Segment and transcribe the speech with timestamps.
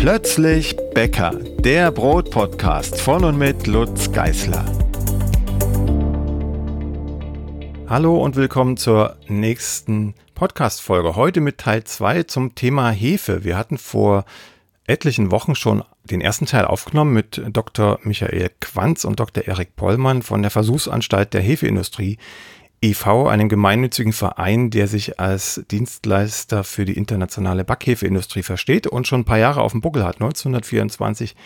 [0.00, 4.64] Plötzlich Bäcker, der Brotpodcast von und mit Lutz Geißler.
[7.86, 11.16] Hallo und willkommen zur nächsten Podcast-Folge.
[11.16, 13.44] Heute mit Teil 2 zum Thema Hefe.
[13.44, 14.24] Wir hatten vor
[14.86, 18.00] etlichen Wochen schon den ersten Teil aufgenommen mit Dr.
[18.02, 19.46] Michael Quanz und Dr.
[19.46, 22.16] Erik Pollmann von der Versuchsanstalt der Hefeindustrie
[22.82, 29.20] e.V., einem gemeinnützigen Verein, der sich als Dienstleister für die internationale Backhefeindustrie versteht und schon
[29.20, 31.36] ein paar Jahre auf dem Buckel hat, 1924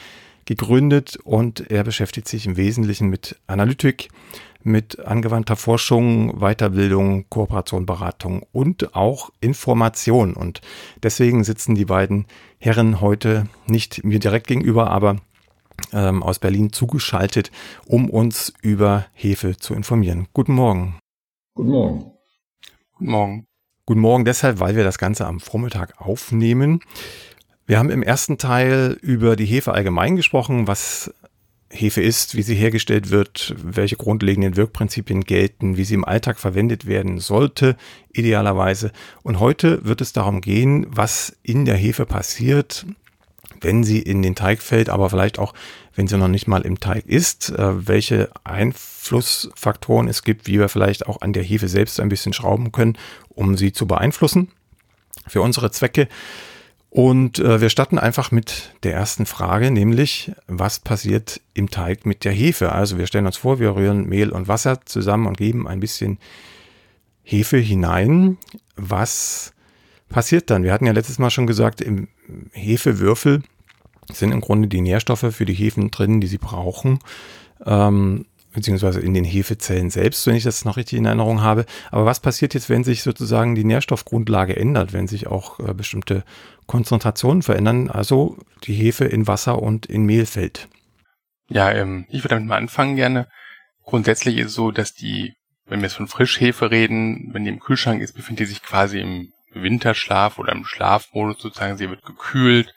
[0.45, 4.11] gegründet und er beschäftigt sich im Wesentlichen mit Analytik,
[4.63, 10.35] mit angewandter Forschung, Weiterbildung, Kooperation, Beratung und auch Information.
[10.35, 10.61] Und
[11.03, 12.27] deswegen sitzen die beiden
[12.59, 15.17] Herren heute nicht mir direkt gegenüber, aber
[15.93, 17.51] ähm, aus Berlin zugeschaltet,
[17.87, 20.29] um uns über Hefe zu informieren.
[20.33, 20.97] Guten Morgen.
[21.57, 22.11] Guten Morgen.
[22.95, 23.47] Guten Morgen.
[23.87, 26.81] Guten Morgen deshalb, weil wir das Ganze am Vormittag aufnehmen.
[27.65, 31.15] Wir haben im ersten Teil über die Hefe allgemein gesprochen, was
[31.71, 36.87] Hefe ist, wie sie hergestellt wird, welche grundlegenden Wirkprinzipien gelten, wie sie im Alltag verwendet
[36.87, 37.77] werden sollte,
[38.13, 38.91] idealerweise.
[39.23, 42.85] Und heute wird es darum gehen, was in der Hefe passiert,
[43.61, 45.55] wenn sie in den Teig fällt, aber vielleicht auch,
[45.95, 50.69] wenn sie noch nicht mal im Teig ist, äh, welche Einflussfaktoren es gibt, wie wir
[50.69, 54.49] vielleicht auch an der Hefe selbst ein bisschen schrauben können, um sie zu beeinflussen
[55.27, 56.09] für unsere Zwecke.
[56.91, 62.25] Und äh, wir starten einfach mit der ersten Frage, nämlich was passiert im Teig mit
[62.25, 62.71] der Hefe?
[62.71, 66.19] Also wir stellen uns vor, wir rühren Mehl und Wasser zusammen und geben ein bisschen
[67.25, 68.39] Hefe hinein.
[68.77, 69.54] Was
[70.15, 70.63] passiert dann?
[70.63, 72.07] Wir hatten ja letztes Mal schon gesagt, im
[72.53, 73.43] Hefewürfel
[74.13, 77.01] sind im Grunde die Nährstoffe für die Hefen drin, die sie brauchen.
[77.67, 81.67] Ähm, beziehungsweise in den Hefezellen selbst, wenn ich das noch richtig in Erinnerung habe.
[81.91, 86.23] Aber was passiert jetzt, wenn sich sozusagen die Nährstoffgrundlage ändert, wenn sich auch äh, bestimmte
[86.67, 90.69] Konzentrationen verändern, also die Hefe in Wasser und in Mehl fällt?
[91.49, 93.27] Ja, ähm, ich würde damit mal anfangen gerne.
[93.83, 95.35] Grundsätzlich ist es so, dass die,
[95.67, 99.01] wenn wir jetzt von Frischhefe reden, wenn die im Kühlschrank ist, befindet die sich quasi
[99.01, 101.77] im Winterschlaf oder im Schlafmodus sozusagen.
[101.77, 102.75] Sie wird gekühlt,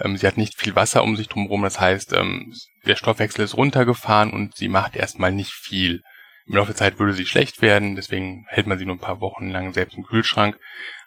[0.00, 2.54] ähm, sie hat nicht viel Wasser um sich drumherum, das heißt, ähm,
[2.86, 6.02] der Stoffwechsel ist runtergefahren und sie macht erstmal nicht viel.
[6.46, 9.20] Im Laufe der Zeit würde sie schlecht werden, deswegen hält man sie nur ein paar
[9.20, 10.58] Wochen lang selbst im Kühlschrank.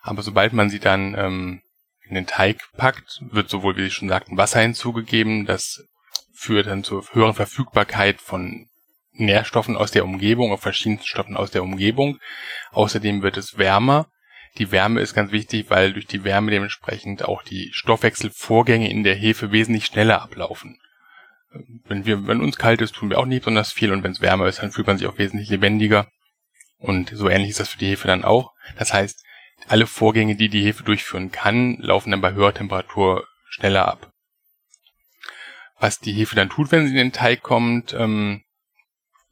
[0.01, 1.61] Aber sobald man sie dann ähm,
[2.07, 5.45] in den Teig packt, wird sowohl, wie Sie schon sagten, Wasser hinzugegeben.
[5.45, 5.83] Das
[6.33, 8.67] führt dann zur höheren Verfügbarkeit von
[9.11, 12.19] Nährstoffen aus der Umgebung, auf verschiedenen Stoffen aus der Umgebung.
[12.71, 14.07] Außerdem wird es wärmer
[14.57, 19.15] die Wärme ist ganz wichtig, weil durch die Wärme dementsprechend auch die Stoffwechselvorgänge in der
[19.15, 20.79] Hefe wesentlich schneller ablaufen.
[21.85, 24.21] Wenn wir, wenn uns kalt ist, tun wir auch nicht besonders viel und wenn es
[24.21, 26.07] wärmer ist, dann fühlt man sich auch wesentlich lebendiger.
[26.77, 28.53] Und so ähnlich ist das für die Hefe dann auch.
[28.77, 29.23] Das heißt,
[29.67, 34.11] alle Vorgänge, die die Hefe durchführen kann, laufen dann bei höherer Temperatur schneller ab.
[35.79, 38.43] Was die Hefe dann tut, wenn sie in den Teig kommt, ähm,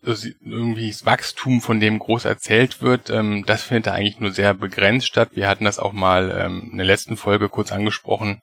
[0.03, 4.53] irgendwie das Wachstum, von dem groß erzählt wird, ähm, das findet da eigentlich nur sehr
[4.53, 5.29] begrenzt statt.
[5.33, 8.41] Wir hatten das auch mal ähm, in der letzten Folge kurz angesprochen.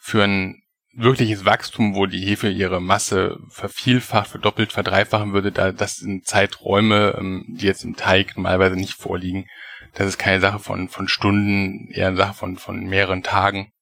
[0.00, 0.62] Für ein
[0.94, 7.16] wirkliches Wachstum, wo die Hefe ihre Masse vervielfacht, verdoppelt, verdreifachen würde, da, das sind Zeiträume,
[7.18, 9.46] ähm, die jetzt im Teig normalerweise nicht vorliegen.
[9.94, 13.72] Das ist keine Sache von, von Stunden, eher eine Sache von, von mehreren Tagen.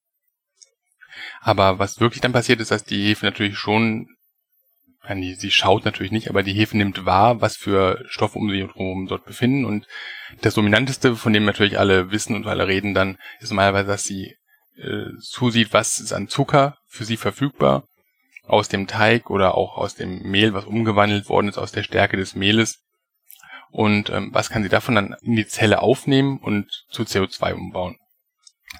[1.39, 4.07] Aber was wirklich dann passiert ist, dass die Hefe natürlich schon
[5.09, 8.59] nee, sie schaut natürlich nicht, aber die Hefe nimmt wahr, was für Stoffe um sie
[8.59, 9.65] herum dort befinden.
[9.65, 9.87] Und
[10.41, 14.35] das Dominanteste, von dem natürlich alle wissen und alle reden, dann ist normalerweise, dass sie
[14.77, 17.87] äh, zusieht, was ist an Zucker für sie verfügbar
[18.43, 22.17] aus dem Teig oder auch aus dem Mehl, was umgewandelt worden ist, aus der Stärke
[22.17, 22.83] des Mehles.
[23.69, 27.97] Und ähm, was kann sie davon dann in die Zelle aufnehmen und zu CO2 umbauen?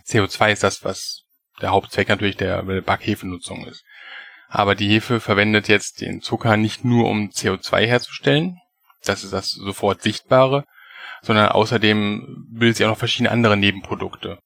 [0.07, 1.23] CO2 ist das, was
[1.61, 3.83] der Hauptzweck natürlich der Backhefenutzung ist.
[4.53, 8.57] Aber die Hefe verwendet jetzt den Zucker nicht nur, um CO2 herzustellen,
[9.05, 10.65] das ist das sofort Sichtbare,
[11.21, 14.39] sondern außerdem bildet sie auch noch verschiedene andere Nebenprodukte.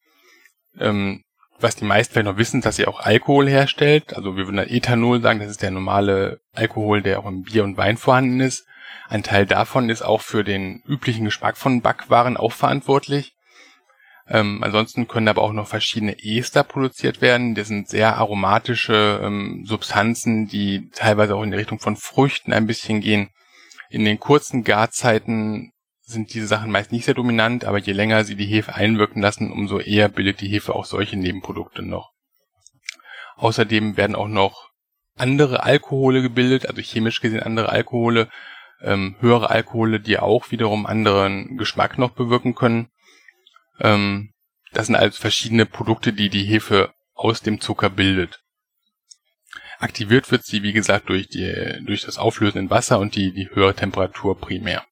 [0.79, 1.23] Ähm,
[1.59, 4.15] was die meisten vielleicht noch wissen, dass sie auch Alkohol herstellt.
[4.15, 7.63] Also wir würden dann Ethanol sagen, das ist der normale Alkohol, der auch im Bier
[7.63, 8.67] und Wein vorhanden ist.
[9.09, 13.34] Ein Teil davon ist auch für den üblichen Geschmack von Backwaren auch verantwortlich.
[14.27, 17.53] Ähm, ansonsten können aber auch noch verschiedene Ester produziert werden.
[17.53, 22.65] Das sind sehr aromatische ähm, Substanzen, die teilweise auch in die Richtung von Früchten ein
[22.65, 23.29] bisschen gehen.
[23.89, 28.35] In den kurzen Garzeiten sind diese Sachen meist nicht sehr dominant, aber je länger sie
[28.35, 32.11] die Hefe einwirken lassen, umso eher bildet die Hefe auch solche Nebenprodukte noch.
[33.37, 34.69] Außerdem werden auch noch
[35.17, 38.29] andere Alkohole gebildet, also chemisch gesehen andere Alkohole,
[38.81, 42.89] ähm, höhere Alkohole, die auch wiederum anderen Geschmack noch bewirken können.
[43.79, 44.31] Ähm,
[44.73, 48.41] das sind also verschiedene Produkte, die die Hefe aus dem Zucker bildet.
[49.79, 53.49] Aktiviert wird sie, wie gesagt, durch die, durch das Auflösen in Wasser und die, die
[53.49, 54.83] höhere Temperatur primär.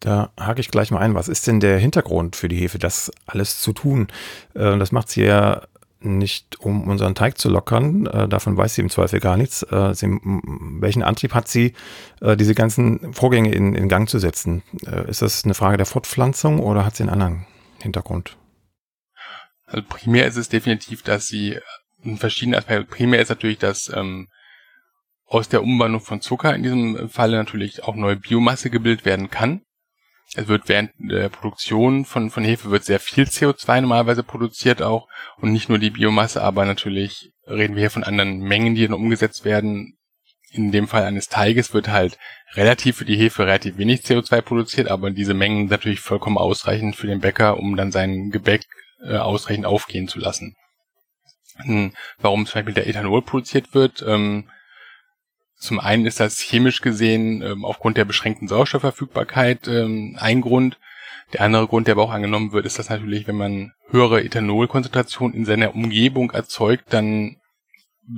[0.00, 1.14] Da hake ich gleich mal ein.
[1.14, 4.08] Was ist denn der Hintergrund für die Hefe, das alles zu tun?
[4.54, 5.62] Äh, das macht sie ja
[6.00, 8.06] nicht, um unseren Teig zu lockern.
[8.06, 9.62] Äh, davon weiß sie im Zweifel gar nichts.
[9.62, 10.08] Äh, sie,
[10.80, 11.72] welchen Antrieb hat sie,
[12.20, 14.62] diese ganzen Vorgänge in, in Gang zu setzen?
[15.08, 17.46] ist das eine Frage der Fortpflanzung oder hat sie einen anderen
[17.84, 18.36] Hintergrund?
[19.66, 21.58] Also primär ist es definitiv, dass sie
[22.02, 24.28] in verschiedenen Aspekten, primär ist natürlich, dass ähm,
[25.26, 29.62] aus der Umwandlung von Zucker in diesem Falle natürlich auch neue Biomasse gebildet werden kann.
[30.34, 35.08] Es wird während der Produktion von, von Hefe wird sehr viel CO2 normalerweise produziert auch
[35.36, 38.94] und nicht nur die Biomasse, aber natürlich reden wir hier von anderen Mengen, die dann
[38.94, 39.96] umgesetzt werden.
[40.54, 42.16] In dem Fall eines Teiges wird halt
[42.54, 46.94] relativ für die Hefe relativ wenig CO2 produziert, aber diese Mengen sind natürlich vollkommen ausreichend
[46.94, 48.64] für den Bäcker, um dann sein Gebäck
[49.02, 50.54] äh, ausreichend aufgehen zu lassen.
[51.56, 54.48] Hm, warum zum Beispiel der Ethanol produziert wird, ähm,
[55.56, 60.78] zum einen ist das chemisch gesehen ähm, aufgrund der beschränkten Sauerstoffverfügbarkeit ähm, ein Grund.
[61.32, 65.32] Der andere Grund, der aber auch angenommen wird, ist, dass natürlich, wenn man höhere Ethanolkonzentration
[65.32, 67.38] in seiner Umgebung erzeugt, dann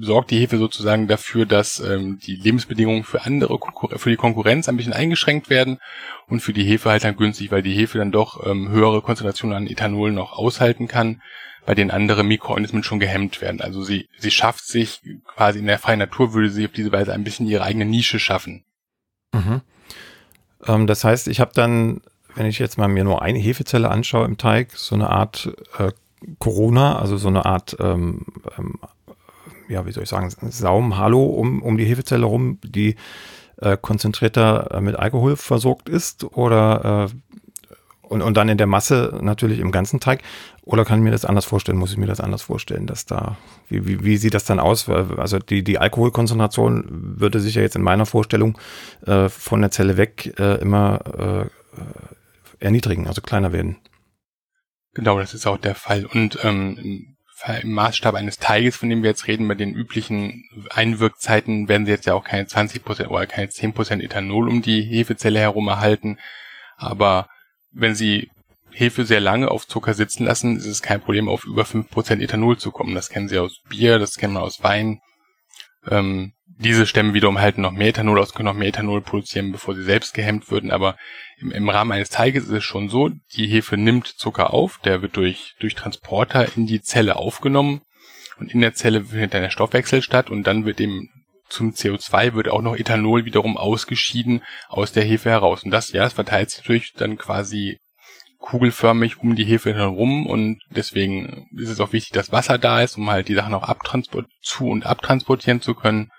[0.00, 3.58] sorgt die Hefe sozusagen dafür, dass ähm, die Lebensbedingungen für andere,
[3.96, 5.78] für die Konkurrenz ein bisschen eingeschränkt werden
[6.28, 9.56] und für die Hefe halt dann günstig, weil die Hefe dann doch ähm, höhere Konzentrationen
[9.56, 11.22] an Ethanol noch aushalten kann,
[11.64, 13.60] bei denen andere Mikroorganismen schon gehemmt werden.
[13.60, 17.12] Also sie, sie schafft sich quasi in der freien Natur, würde sie auf diese Weise
[17.12, 18.64] ein bisschen ihre eigene Nische schaffen.
[19.32, 19.60] Mhm.
[20.66, 22.00] Ähm, das heißt, ich habe dann,
[22.34, 25.92] wenn ich jetzt mal mir nur eine Hefezelle anschaue im Teig, so eine Art äh,
[26.38, 28.26] Corona, also so eine Art ähm,
[28.58, 28.78] ähm,
[29.68, 32.96] ja, wie soll ich sagen, Saumhalo um, um die Hefezelle rum, die
[33.58, 37.36] äh, konzentrierter äh, mit Alkohol versorgt ist oder äh,
[38.08, 40.22] und, und dann in der Masse natürlich im ganzen Teig.
[40.62, 41.78] Oder kann ich mir das anders vorstellen?
[41.78, 43.36] Muss ich mir das anders vorstellen, dass da,
[43.68, 44.88] wie, wie, wie sieht das dann aus?
[44.88, 48.58] Also die, die Alkoholkonzentration würde sich ja jetzt in meiner Vorstellung
[49.06, 51.48] äh, von der Zelle weg äh, immer
[52.60, 53.76] äh, erniedrigen, also kleiner werden.
[54.94, 56.06] Genau, das ist auch der Fall.
[56.06, 57.15] Und ähm,
[57.62, 61.92] im Maßstab eines Teiges, von dem wir jetzt reden, bei den üblichen Einwirkzeiten werden sie
[61.92, 66.18] jetzt ja auch keine 20% oder keine 10% Ethanol um die Hefezelle herum erhalten.
[66.76, 67.28] Aber
[67.72, 68.30] wenn sie
[68.70, 72.58] Hefe sehr lange auf Zucker sitzen lassen, ist es kein Problem, auf über 5% Ethanol
[72.58, 72.94] zu kommen.
[72.94, 75.00] Das kennen sie aus Bier, das kennen wir aus Wein.
[75.88, 79.74] Ähm, diese Stämme wiederum halten noch mehr Ethanol aus, können noch mehr Ethanol produzieren, bevor
[79.74, 80.70] sie selbst gehemmt würden.
[80.70, 80.96] Aber
[81.38, 85.02] im, im Rahmen eines Teiges ist es schon so, die Hefe nimmt Zucker auf, der
[85.02, 87.82] wird durch, durch Transporter in die Zelle aufgenommen
[88.38, 91.10] und in der Zelle findet dann der Stoffwechsel statt und dann wird eben
[91.48, 95.62] zum CO2 wird auch noch Ethanol wiederum ausgeschieden aus der Hefe heraus.
[95.62, 97.78] Und das, ja, das verteilt sich natürlich dann quasi
[98.38, 102.96] kugelförmig um die Hefe herum und deswegen ist es auch wichtig, dass Wasser da ist,
[102.96, 106.10] um halt die Sachen auch abtransport zu und abtransportieren zu können.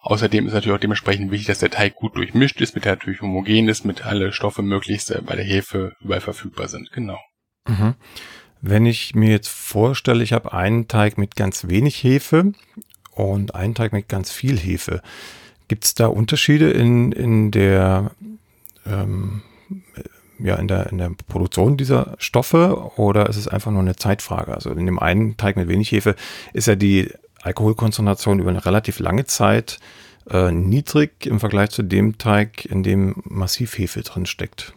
[0.00, 3.20] Außerdem ist natürlich auch dementsprechend wichtig, dass der Teig gut durchmischt ist, mit der natürlich
[3.20, 6.92] homogen ist, mit alle Stoffe möglichst bei der Hefe überall verfügbar sind.
[6.92, 7.18] Genau.
[7.66, 7.94] Mhm.
[8.60, 12.52] Wenn ich mir jetzt vorstelle, ich habe einen Teig mit ganz wenig Hefe
[13.12, 15.02] und einen Teig mit ganz viel Hefe,
[15.66, 18.12] gibt es da Unterschiede in, in der
[18.86, 19.42] ähm,
[20.38, 24.54] ja, in der, in der Produktion dieser Stoffe oder ist es einfach nur eine Zeitfrage?
[24.54, 26.14] Also in dem einen Teig mit wenig Hefe
[26.52, 27.12] ist ja die
[27.48, 29.78] Alkoholkonzentration über eine relativ lange Zeit
[30.30, 34.74] äh, niedrig im Vergleich zu dem Teig, in dem massiv Hefe drin steckt.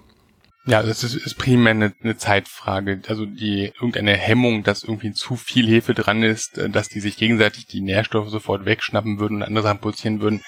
[0.66, 3.02] Ja, das ist, ist primär eine, eine Zeitfrage.
[3.08, 7.18] Also die irgendeine Hemmung, dass irgendwie zu viel Hefe dran ist, äh, dass die sich
[7.18, 10.42] gegenseitig die Nährstoffe sofort wegschnappen würden und andere Sachen produzieren würden.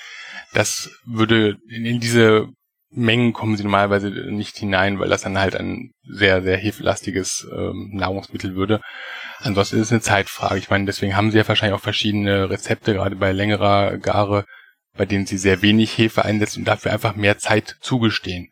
[0.53, 2.47] Das würde in, in diese
[2.95, 7.89] Mengen kommen sie normalerweise nicht hinein, weil das dann halt ein sehr, sehr hefelastiges ähm,
[7.93, 8.81] Nahrungsmittel würde.
[9.43, 10.57] Ansonsten ist es eine Zeitfrage.
[10.57, 14.45] Ich meine, deswegen haben sie ja wahrscheinlich auch verschiedene Rezepte, gerade bei längerer Gare,
[14.95, 18.49] bei denen sie sehr wenig Hefe einsetzen und dafür einfach mehr Zeit zugestehen.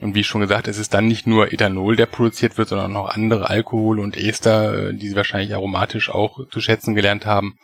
[0.00, 3.08] Und wie schon gesagt, es ist dann nicht nur Ethanol, der produziert wird, sondern auch
[3.08, 7.56] andere Alkohol und Ester, äh, die sie wahrscheinlich aromatisch auch zu schätzen gelernt haben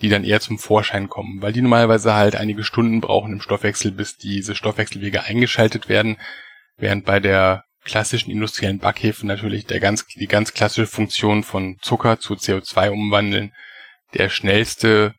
[0.00, 3.92] die dann eher zum Vorschein kommen, weil die normalerweise halt einige Stunden brauchen im Stoffwechsel,
[3.92, 6.18] bis diese Stoffwechselwege eingeschaltet werden,
[6.76, 12.18] während bei der klassischen industriellen Backhefe natürlich der ganz, die ganz klassische Funktion von Zucker
[12.18, 13.52] zu CO2 umwandeln
[14.14, 15.14] der schnellste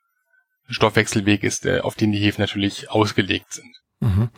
[0.67, 3.75] Stoffwechselweg ist, auf den die Hefen natürlich ausgelegt sind.
[3.99, 4.29] Mhm.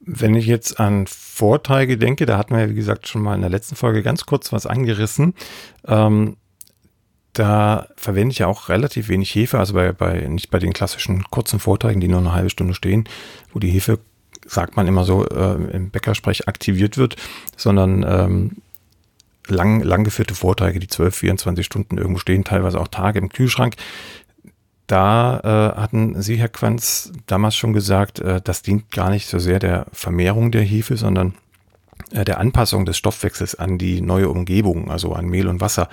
[0.00, 3.40] Wenn ich jetzt an Vorteige denke, da hatten wir ja, wie gesagt, schon mal in
[3.40, 5.34] der letzten Folge ganz kurz was angerissen.
[5.86, 6.36] Ähm,
[7.32, 11.24] da verwende ich ja auch relativ wenig Hefe, also bei, bei, nicht bei den klassischen
[11.24, 13.08] kurzen Vorträgen, die nur eine halbe Stunde stehen,
[13.52, 14.00] wo die Hefe,
[14.46, 17.16] sagt man immer so, äh, im Bäckersprech aktiviert wird,
[17.56, 18.50] sondern ähm,
[19.46, 23.76] lang, lang geführte Vorträge, die 12, 24 Stunden irgendwo stehen, teilweise auch Tage im Kühlschrank.
[24.86, 29.38] da äh, hatten Sie, Herr Quanz, damals schon gesagt, äh, das dient gar nicht so
[29.38, 31.34] sehr der Vermehrung der Hefe, sondern
[32.10, 35.88] äh, der Anpassung des Stoffwechsels an die neue Umgebung, also an Mehl und Wasser.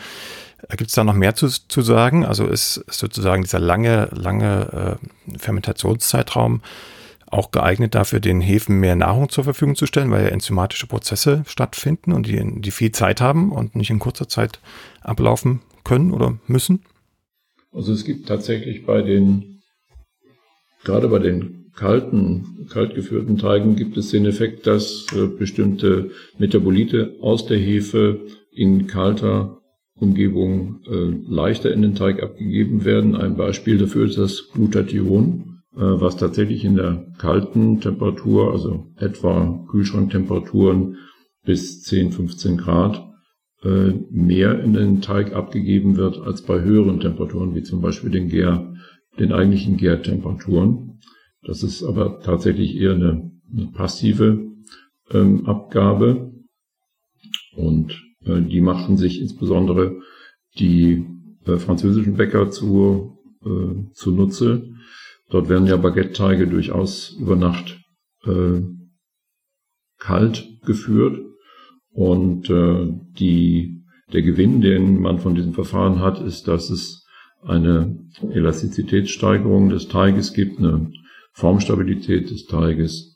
[0.67, 2.25] Äh, Gibt es da noch mehr zu, zu sagen?
[2.25, 4.99] Also ist sozusagen dieser lange, lange
[5.31, 6.61] äh, Fermentationszeitraum
[7.31, 11.43] auch geeignet dafür, den Hefen mehr Nahrung zur Verfügung zu stellen, weil ja enzymatische Prozesse
[11.47, 14.59] stattfinden und die, die viel Zeit haben und nicht in kurzer Zeit
[15.01, 16.83] ablaufen können oder müssen?
[17.71, 19.61] Also es gibt tatsächlich bei den,
[20.83, 27.15] gerade bei den kalten, kalt geführten Teigen gibt es den Effekt, dass äh, bestimmte Metabolite
[27.21, 28.19] aus der Hefe
[28.51, 29.59] in kalter
[29.95, 33.15] Umgebung äh, leichter in den Teig abgegeben werden.
[33.15, 35.48] Ein Beispiel dafür ist das Glutathion,
[35.81, 40.97] was tatsächlich in der kalten Temperatur, also etwa Kühlschranktemperaturen
[41.45, 43.09] bis 10, 15 Grad,
[43.63, 48.29] äh, mehr in den Teig abgegeben wird als bei höheren Temperaturen, wie zum Beispiel den
[48.29, 48.73] Gär,
[49.19, 50.99] den eigentlichen Gärtemperaturen.
[51.43, 54.49] Das ist aber tatsächlich eher eine, eine passive
[55.11, 56.31] ähm, Abgabe
[57.55, 59.99] und äh, die machten sich insbesondere
[60.57, 61.05] die
[61.45, 64.69] äh, französischen Bäcker zu, äh, zunutze.
[65.29, 67.79] Dort werden ja Baguette-Teige durchaus über Nacht
[68.25, 68.61] äh,
[69.99, 71.19] kalt geführt
[71.91, 72.87] und äh,
[73.19, 77.05] die, der Gewinn, den man von diesem Verfahren hat, ist, dass es
[77.43, 80.91] eine Elastizitätssteigerung des Teiges gibt, eine
[81.33, 83.15] Formstabilität des Teiges,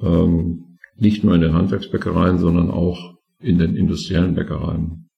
[0.00, 5.08] ähm, nicht nur in den Handwerksbäckereien, sondern auch in den industriellen Bäckereien.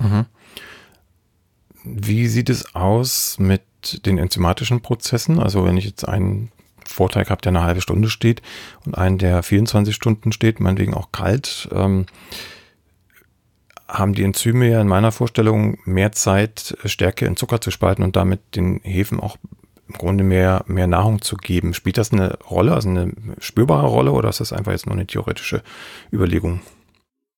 [0.00, 0.26] Mhm.
[1.84, 3.62] Wie sieht es aus mit
[4.06, 5.38] den enzymatischen Prozessen?
[5.38, 6.50] Also wenn ich jetzt einen
[6.84, 8.42] Vorteig habe, der eine halbe Stunde steht
[8.84, 12.06] und einen, der 24 Stunden steht, meinetwegen auch kalt, ähm,
[13.88, 18.16] haben die Enzyme ja in meiner Vorstellung mehr Zeit, Stärke in Zucker zu spalten und
[18.16, 19.36] damit den Hefen auch
[19.88, 21.74] im Grunde mehr, mehr Nahrung zu geben.
[21.74, 25.06] Spielt das eine Rolle, also eine spürbare Rolle, oder ist das einfach jetzt nur eine
[25.06, 25.62] theoretische
[26.12, 26.60] Überlegung?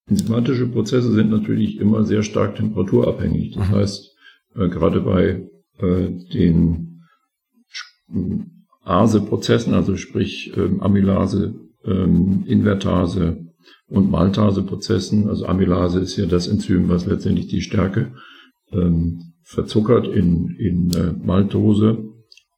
[0.08, 3.54] Enzymatische Prozesse sind natürlich immer sehr stark temperaturabhängig.
[3.54, 3.74] Das mhm.
[3.74, 4.10] heißt,
[4.56, 5.40] äh, gerade bei
[5.78, 7.02] äh, den
[8.84, 13.46] ASE-Prozessen, also sprich ähm, Amylase, ähm, Invertase
[13.88, 15.28] und Maltase-Prozessen.
[15.28, 18.12] Also Amylase ist ja das Enzym, was letztendlich die Stärke
[18.72, 22.04] ähm, verzuckert in, in äh, Maltose.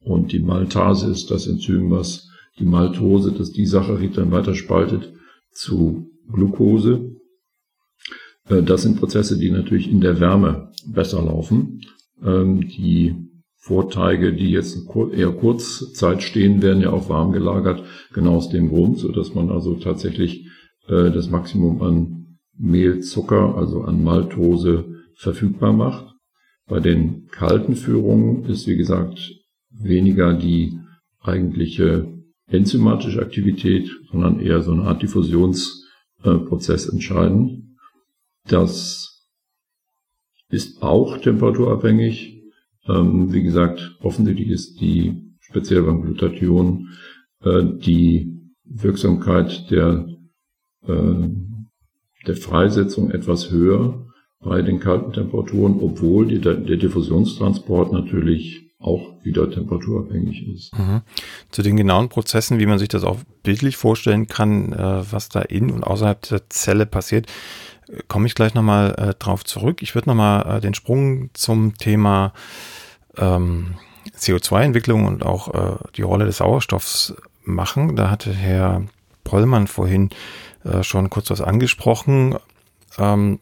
[0.01, 2.29] Und die Maltase ist das Enzym, was
[2.59, 5.13] die Maltose, das Disaccharid dann weiter spaltet
[5.51, 7.17] zu Glucose.
[8.49, 11.81] Äh, das sind Prozesse, die natürlich in der Wärme besser laufen.
[12.25, 13.15] Ähm, die
[13.57, 14.79] Vorteige, die jetzt
[15.13, 19.51] eher Kurzzeit stehen, werden ja auch warm gelagert, genau aus dem Grund, so dass man
[19.51, 20.47] also tatsächlich
[20.87, 24.85] äh, das Maximum an Mehl, Zucker, also an Maltose
[25.17, 26.15] verfügbar macht.
[26.67, 29.33] Bei den kalten Führungen ist, wie gesagt,
[29.71, 30.79] weniger die
[31.21, 32.13] eigentliche
[32.47, 37.77] enzymatische Aktivität, sondern eher so eine Art Diffusionsprozess entscheidend.
[38.47, 39.14] Das
[40.51, 42.43] ist auch temperaturabhängig,
[42.89, 46.89] ähm, wie gesagt, offensichtlich ist die, speziell beim Glutathion,
[47.43, 50.07] äh, die Wirksamkeit der,
[50.87, 51.29] äh,
[52.27, 54.07] der Freisetzung etwas höher
[54.41, 60.79] bei den kalten Temperaturen, obwohl die, der Diffusionstransport natürlich auch wieder temperaturabhängig ist.
[60.79, 61.01] Mhm.
[61.51, 65.41] Zu den genauen Prozessen, wie man sich das auch bildlich vorstellen kann, äh, was da
[65.41, 67.27] in und außerhalb der Zelle passiert,
[68.09, 69.83] komme ich gleich nochmal äh, drauf zurück.
[69.83, 72.33] Ich würde nochmal äh, den Sprung zum Thema
[73.17, 73.75] ähm,
[74.19, 77.97] CO2-Entwicklung und auch äh, die Rolle des Sauerstoffs machen.
[77.97, 78.83] Da hatte Herr
[79.23, 80.11] Pollmann vorhin
[80.65, 82.37] äh, schon kurz was angesprochen.
[82.99, 83.41] Ähm,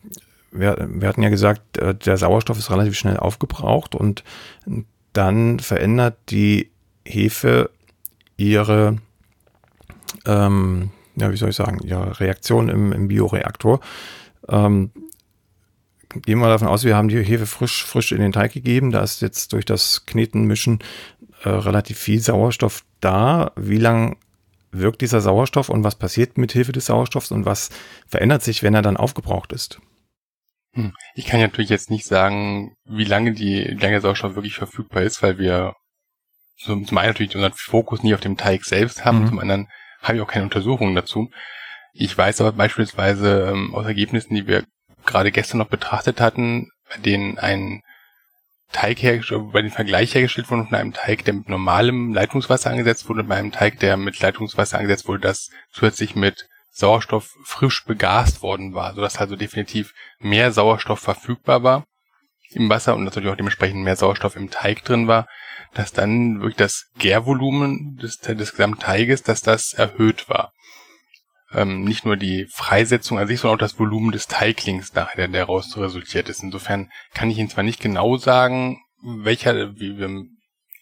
[0.50, 4.22] wir, wir, hatten ja gesagt, äh, der Sauerstoff ist relativ schnell aufgebraucht und
[5.12, 6.70] dann verändert die
[7.04, 7.70] Hefe
[8.36, 8.98] ihre,
[10.26, 13.80] ähm, ja, wie soll ich sagen, ihre Reaktion im, im Bioreaktor.
[14.48, 14.90] Ähm,
[16.20, 18.90] gehen wir davon aus, wir haben die Hefe frisch, frisch in den Teig gegeben.
[18.90, 20.80] Da ist jetzt durch das Kneten, Mischen
[21.42, 23.52] äh, relativ viel Sauerstoff da.
[23.56, 24.16] Wie lang
[24.70, 27.70] wirkt dieser Sauerstoff und was passiert mit Hilfe des Sauerstoffs und was
[28.06, 29.80] verändert sich, wenn er dann aufgebraucht ist?
[30.74, 30.94] Hm.
[31.14, 34.54] Ich kann ja natürlich jetzt nicht sagen, wie lange die wie lange der Sauerstoff wirklich
[34.54, 35.74] verfügbar ist, weil wir
[36.56, 39.28] zum, zum einen natürlich unseren Fokus nie auf dem Teig selbst haben, mhm.
[39.28, 39.68] zum anderen
[40.00, 41.30] habe ich auch keine Untersuchungen dazu.
[41.92, 44.64] Ich weiß aber beispielsweise ähm, aus Ergebnissen, die wir
[45.04, 47.82] gerade gestern noch betrachtet hatten, bei denen ein
[48.72, 53.08] Teig hergestellt, bei dem Vergleich hergestellt wurde von einem Teig, der mit normalem Leitungswasser angesetzt
[53.08, 58.40] wurde, bei einem Teig, der mit Leitungswasser angesetzt wurde, das zusätzlich mit Sauerstoff frisch begast
[58.40, 61.84] worden war, sodass also definitiv mehr Sauerstoff verfügbar war.
[62.54, 65.26] im Wasser und natürlich auch dementsprechend mehr Sauerstoff im Teig drin war,
[65.74, 70.52] dass dann wirklich das Gärvolumen des, des gesamten Teiges, dass das erhöht war.
[71.54, 75.28] Ähm, nicht nur die Freisetzung an sich, sondern auch das Volumen des Teiglings nachher, der
[75.28, 76.42] daraus resultiert ist.
[76.42, 79.98] Insofern kann ich Ihnen zwar nicht genau sagen, welcher, wie,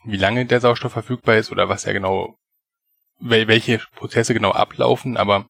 [0.05, 2.37] wie lange der Sauerstoff verfügbar ist oder was er genau,
[3.19, 5.47] welche Prozesse genau ablaufen, aber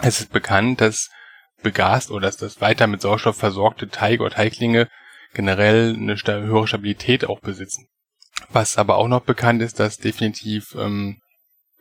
[0.00, 1.10] es ist bekannt, dass
[1.62, 4.88] begast oder dass das weiter mit Sauerstoff versorgte Teig oder Teiglinge
[5.34, 7.86] generell eine höhere Stabilität auch besitzen.
[8.50, 11.20] Was aber auch noch bekannt ist, dass definitiv, ähm,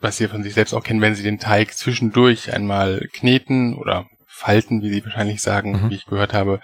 [0.01, 4.07] was Sie von sich selbst auch kennen, wenn Sie den Teig zwischendurch einmal kneten oder
[4.27, 5.89] falten, wie Sie wahrscheinlich sagen, mhm.
[5.89, 6.59] wie ich gehört habe,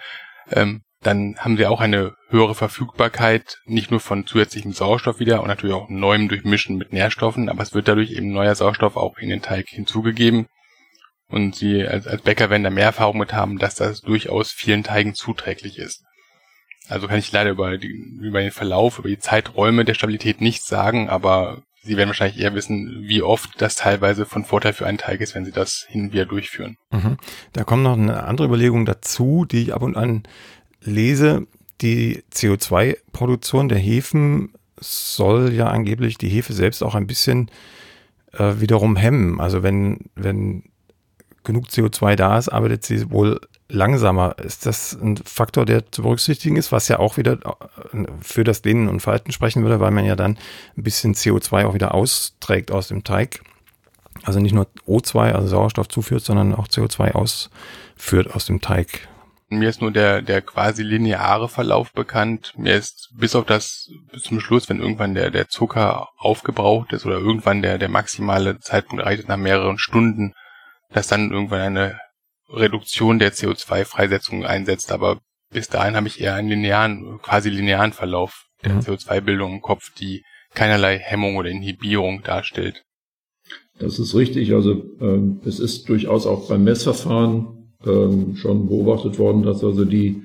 [0.50, 5.48] ähm, dann haben Sie auch eine höhere Verfügbarkeit, nicht nur von zusätzlichem Sauerstoff wieder und
[5.48, 9.28] natürlich auch neuem Durchmischen mit Nährstoffen, aber es wird dadurch eben neuer Sauerstoff auch in
[9.28, 10.46] den Teig hinzugegeben.
[11.28, 14.82] Und Sie als, als Bäcker werden da mehr Erfahrung mit haben, dass das durchaus vielen
[14.82, 16.02] Teigen zuträglich ist.
[16.88, 20.66] Also kann ich leider über, die, über den Verlauf, über die Zeiträume der Stabilität nichts
[20.66, 24.98] sagen, aber Sie werden wahrscheinlich eher wissen, wie oft das teilweise von Vorteil für einen
[24.98, 26.76] Teig ist, wenn Sie das hin und wieder durchführen.
[26.90, 27.16] Mhm.
[27.54, 30.24] Da kommt noch eine andere Überlegung dazu, die ich ab und an
[30.82, 31.46] lese.
[31.80, 37.50] Die CO2-Produktion der Hefen soll ja angeblich die Hefe selbst auch ein bisschen
[38.32, 39.40] äh, wiederum hemmen.
[39.40, 40.64] Also wenn, wenn
[41.44, 44.36] genug CO2 da ist, arbeitet sie wohl langsamer.
[44.38, 47.34] Ist das ein Faktor, der zu berücksichtigen ist, was ja auch wieder
[47.92, 50.38] äh, für das Dehnen und Falten sprechen würde, weil man ja dann
[50.76, 53.40] ein bisschen CO2 auch wieder austrägt aus dem Teig.
[54.24, 59.08] Also nicht nur O2, also Sauerstoff zuführt, sondern auch CO2 ausführt aus dem Teig.
[59.50, 62.52] Mir ist nur der, der quasi lineare Verlauf bekannt.
[62.58, 67.06] Mir ist bis auf das, bis zum Schluss, wenn irgendwann der, der Zucker aufgebraucht ist
[67.06, 70.34] oder irgendwann der, der maximale Zeitpunkt erreicht ist nach mehreren Stunden,
[70.90, 71.98] dass dann irgendwann eine
[72.48, 78.46] Reduktion der CO2-Freisetzung einsetzt, aber bis dahin habe ich eher einen linearen, quasi linearen Verlauf
[78.62, 78.80] der mhm.
[78.80, 80.22] CO2-Bildung im Kopf, die
[80.54, 82.84] keinerlei Hemmung oder Inhibierung darstellt.
[83.78, 84.54] Das ist richtig.
[84.54, 90.22] Also ähm, es ist durchaus auch beim Messverfahren ähm, schon beobachtet worden, dass also die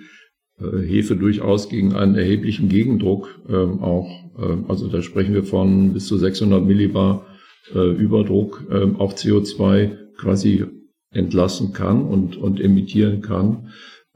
[0.59, 4.09] äh, Hefe durchaus gegen einen erheblichen Gegendruck ähm, auch,
[4.39, 7.27] äh, also da sprechen wir von bis zu 600 Millibar
[7.73, 10.65] äh, Überdruck, ähm, auch CO2 quasi
[11.13, 13.69] entlassen kann und, und emittieren kann.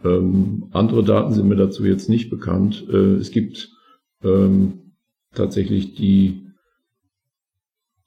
[0.04, 2.86] Ähm, andere Daten sind mir dazu jetzt nicht bekannt.
[2.90, 3.70] Äh, es gibt
[4.24, 4.94] ähm,
[5.34, 6.44] tatsächlich die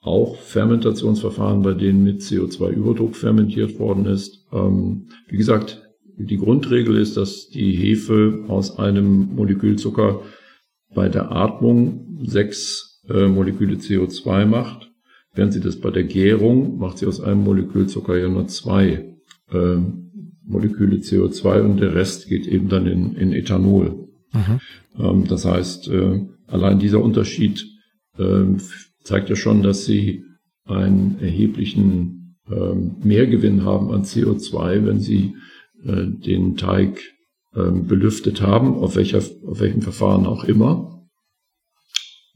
[0.01, 4.47] auch Fermentationsverfahren, bei denen mit CO2-Überdruck fermentiert worden ist.
[4.53, 5.83] Ähm, wie gesagt,
[6.17, 10.23] die Grundregel ist, dass die Hefe aus einem Molekül Zucker
[10.95, 14.90] bei der Atmung sechs äh, Moleküle CO2 macht
[15.35, 19.15] Während sie das bei der Gärung macht sie aus einem Molekül Zucker ja nur zwei
[19.53, 19.77] äh,
[20.45, 24.09] Moleküle CO2 und der Rest geht eben dann in, in Ethanol.
[24.33, 24.61] Mhm.
[24.99, 27.65] Ähm, das heißt, äh, allein dieser Unterschied
[28.19, 28.45] äh,
[29.05, 30.25] zeigt ja schon, dass sie
[30.65, 35.37] einen erheblichen äh, Mehrgewinn haben an CO2, wenn sie
[35.85, 37.01] äh, den Teig
[37.55, 41.07] äh, belüftet haben, auf, welcher, auf welchem Verfahren auch immer,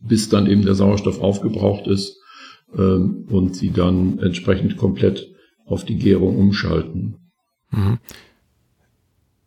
[0.01, 2.21] bis dann eben der Sauerstoff aufgebraucht ist
[2.77, 5.29] ähm, und sie dann entsprechend komplett
[5.67, 7.17] auf die Gärung umschalten.
[7.71, 7.99] Mhm.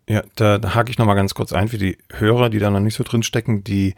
[0.10, 2.80] Ja, da, da hake ich nochmal ganz kurz ein für die Hörer, die da noch
[2.80, 3.64] nicht so drin stecken.
[3.64, 3.94] Die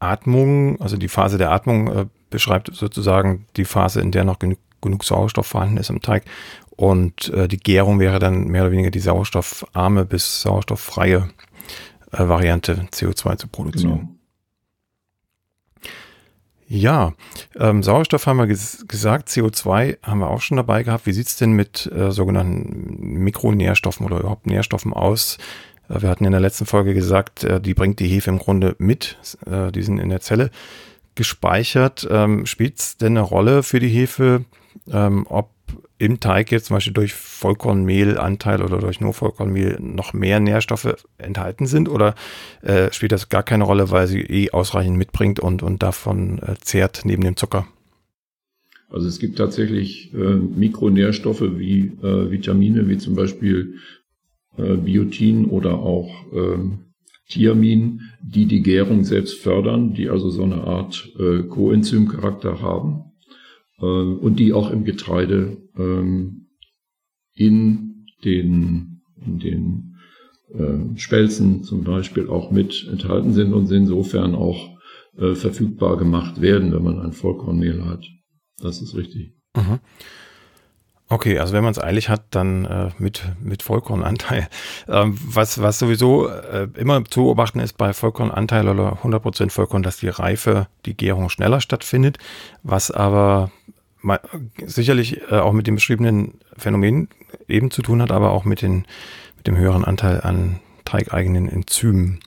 [0.00, 4.58] Atmung, also die Phase der Atmung äh, beschreibt sozusagen die Phase, in der noch genug,
[4.80, 6.24] genug Sauerstoff vorhanden ist im Teig.
[6.70, 11.28] Und äh, die Gärung wäre dann mehr oder weniger die sauerstoffarme bis sauerstofffreie
[12.12, 13.98] äh, Variante, CO2 zu produzieren.
[13.98, 14.17] Genau.
[16.70, 17.14] Ja,
[17.58, 21.06] ähm, Sauerstoff haben wir ges gesagt, CO2 haben wir auch schon dabei gehabt.
[21.06, 25.38] Wie sieht's denn mit äh, sogenannten Mikronährstoffen oder überhaupt Nährstoffen aus?
[25.88, 28.76] Äh, wir hatten in der letzten Folge gesagt, äh, die bringt die Hefe im Grunde
[28.78, 30.50] mit, äh, die sind in der Zelle
[31.14, 32.06] gespeichert.
[32.10, 34.44] Ähm, Spielt denn eine Rolle für die Hefe,
[34.92, 35.50] ähm, ob
[35.98, 41.66] im Teig jetzt zum Beispiel durch Vollkornmehlanteil oder durch nur Vollkornmehl noch mehr Nährstoffe enthalten
[41.66, 42.14] sind oder
[42.62, 46.54] äh, spielt das gar keine Rolle, weil sie eh ausreichend mitbringt und, und davon äh,
[46.60, 47.66] zehrt neben dem Zucker?
[48.88, 53.74] Also es gibt tatsächlich äh, Mikronährstoffe wie äh, Vitamine, wie zum Beispiel
[54.56, 56.58] äh, Biotin oder auch äh,
[57.28, 63.07] Thiamin, die die Gärung selbst fördern, die also so eine Art äh, Coenzymcharakter haben
[63.84, 66.48] und die auch im Getreide ähm,
[67.34, 69.96] in den, in den
[70.52, 74.76] äh, Spelzen zum Beispiel auch mit enthalten sind und insofern auch
[75.16, 78.04] äh, verfügbar gemacht werden, wenn man ein Vollkornmehl hat.
[78.60, 79.34] Das ist richtig.
[79.56, 79.78] Mhm.
[81.10, 84.48] Okay, also wenn man es eilig hat, dann äh, mit, mit Vollkornanteil.
[84.90, 89.98] Ähm, was, was sowieso äh, immer zu beobachten ist bei Vollkornanteil oder 100% Vollkorn, dass
[89.98, 92.16] die Reife, die Gärung schneller stattfindet,
[92.62, 93.50] was aber
[94.00, 94.20] mal,
[94.64, 97.08] sicherlich äh, auch mit dem beschriebenen Phänomen
[97.48, 98.86] eben zu tun hat, aber auch mit, den,
[99.36, 102.20] mit dem höheren Anteil an teigeigenen Enzymen,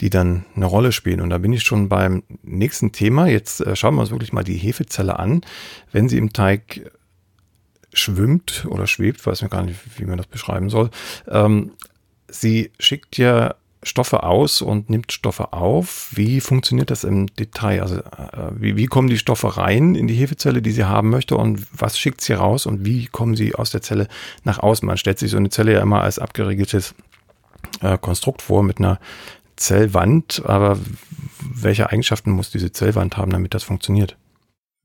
[0.00, 1.20] die dann eine Rolle spielen.
[1.20, 3.28] Und da bin ich schon beim nächsten Thema.
[3.28, 5.42] Jetzt äh, schauen wir uns wirklich mal die Hefezelle an.
[5.92, 6.90] Wenn sie im Teig
[7.94, 10.90] schwimmt oder schwebt, weiß mir gar nicht, wie man das beschreiben soll.
[11.28, 11.72] Ähm,
[12.28, 16.08] sie schickt ja Stoffe aus und nimmt Stoffe auf.
[16.12, 17.82] Wie funktioniert das im Detail?
[17.82, 21.36] Also äh, wie, wie kommen die Stoffe rein in die Hefezelle, die sie haben möchte
[21.36, 24.08] und was schickt sie raus und wie kommen sie aus der Zelle
[24.42, 24.86] nach außen?
[24.86, 26.94] Man stellt sich so eine Zelle ja immer als abgeriegeltes
[27.80, 28.98] äh, Konstrukt vor mit einer
[29.56, 30.78] Zellwand, aber
[31.40, 34.16] welche Eigenschaften muss diese Zellwand haben, damit das funktioniert?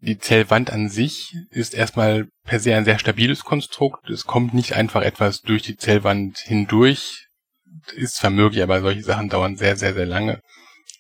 [0.02, 4.10] Die Zellwand an sich ist erstmal per se ein sehr stabiles Konstrukt.
[4.10, 7.28] Es kommt nicht einfach etwas durch die Zellwand hindurch.
[7.96, 10.42] Ist zwar möglich, aber solche Sachen dauern sehr, sehr, sehr lange.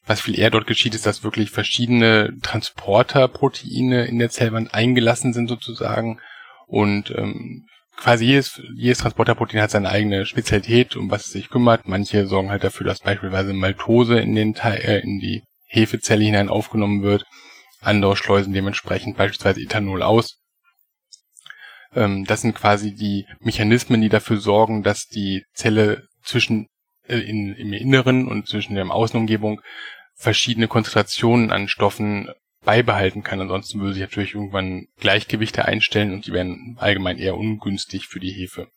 [0.05, 5.47] Was viel eher dort geschieht, ist, dass wirklich verschiedene Transporterproteine in der Zellwand eingelassen sind
[5.47, 6.19] sozusagen
[6.67, 11.87] und ähm, quasi jedes, jedes Transporterprotein hat seine eigene Spezialität, um was es sich kümmert.
[11.87, 16.49] Manche sorgen halt dafür, dass beispielsweise Maltose in den Teil, äh, in die Hefezelle hinein
[16.49, 17.25] aufgenommen wird
[17.81, 20.39] andere schleusen dementsprechend beispielsweise Ethanol aus.
[21.93, 26.67] Ähm, das sind quasi die Mechanismen, die dafür sorgen, dass die Zelle zwischen
[27.07, 29.61] äh, in, im Inneren und zwischen der Außenumgebung
[30.15, 32.29] verschiedene Konzentrationen an Stoffen
[32.63, 33.41] beibehalten kann.
[33.41, 38.31] Ansonsten würde sich natürlich irgendwann Gleichgewichte einstellen und die wären allgemein eher ungünstig für die
[38.31, 38.67] Hefe.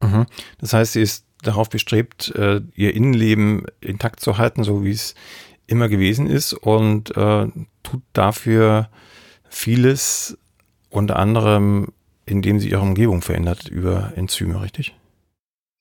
[0.00, 0.26] Mhm.
[0.58, 5.14] Das heißt, sie ist darauf bestrebt, äh, ihr Innenleben intakt zu halten, so wie es
[5.68, 7.46] immer gewesen ist und äh,
[7.84, 8.90] tut dafür
[9.48, 10.36] vieles,
[10.90, 11.92] unter anderem,
[12.26, 14.96] indem sie ihre Umgebung verändert über Enzyme, richtig?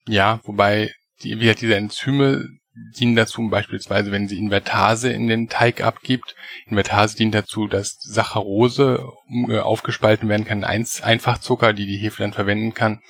[0.08, 0.92] Ja, wobei
[1.24, 2.46] die, wie gesagt, diese Enzyme
[3.00, 6.36] dienen dazu, beispielsweise, wenn sie Invertase in den Teig abgibt.
[6.68, 9.04] Invertase dient dazu, dass Saccharose
[9.50, 13.02] äh, aufgespalten werden kann, Einfachzucker, die die Hefe dann verwenden kann.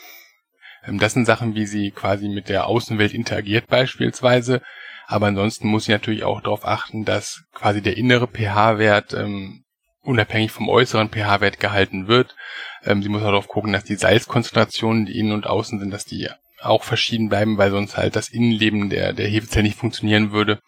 [0.85, 4.61] Ähm, das sind Sachen, wie sie quasi mit der Außenwelt interagiert beispielsweise.
[5.09, 9.63] Aber ansonsten muss sie natürlich auch darauf achten, dass quasi der innere pH-Wert ähm,
[10.01, 12.35] unabhängig vom äußeren pH-Wert gehalten wird.
[12.83, 16.03] Ähm, sie muss auch darauf gucken, dass die Salzkonzentrationen, die innen und außen sind, dass
[16.03, 16.29] die
[16.61, 20.59] auch verschieden bleiben, weil sonst halt das Innenleben der, der Hefezelle nicht funktionieren würde.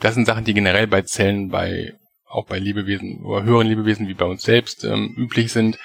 [0.00, 1.92] Das sind Sachen, die generell bei Zellen, bei
[2.28, 5.78] auch bei Lebewesen oder höheren Lebewesen wie bei uns selbst ähm, üblich sind,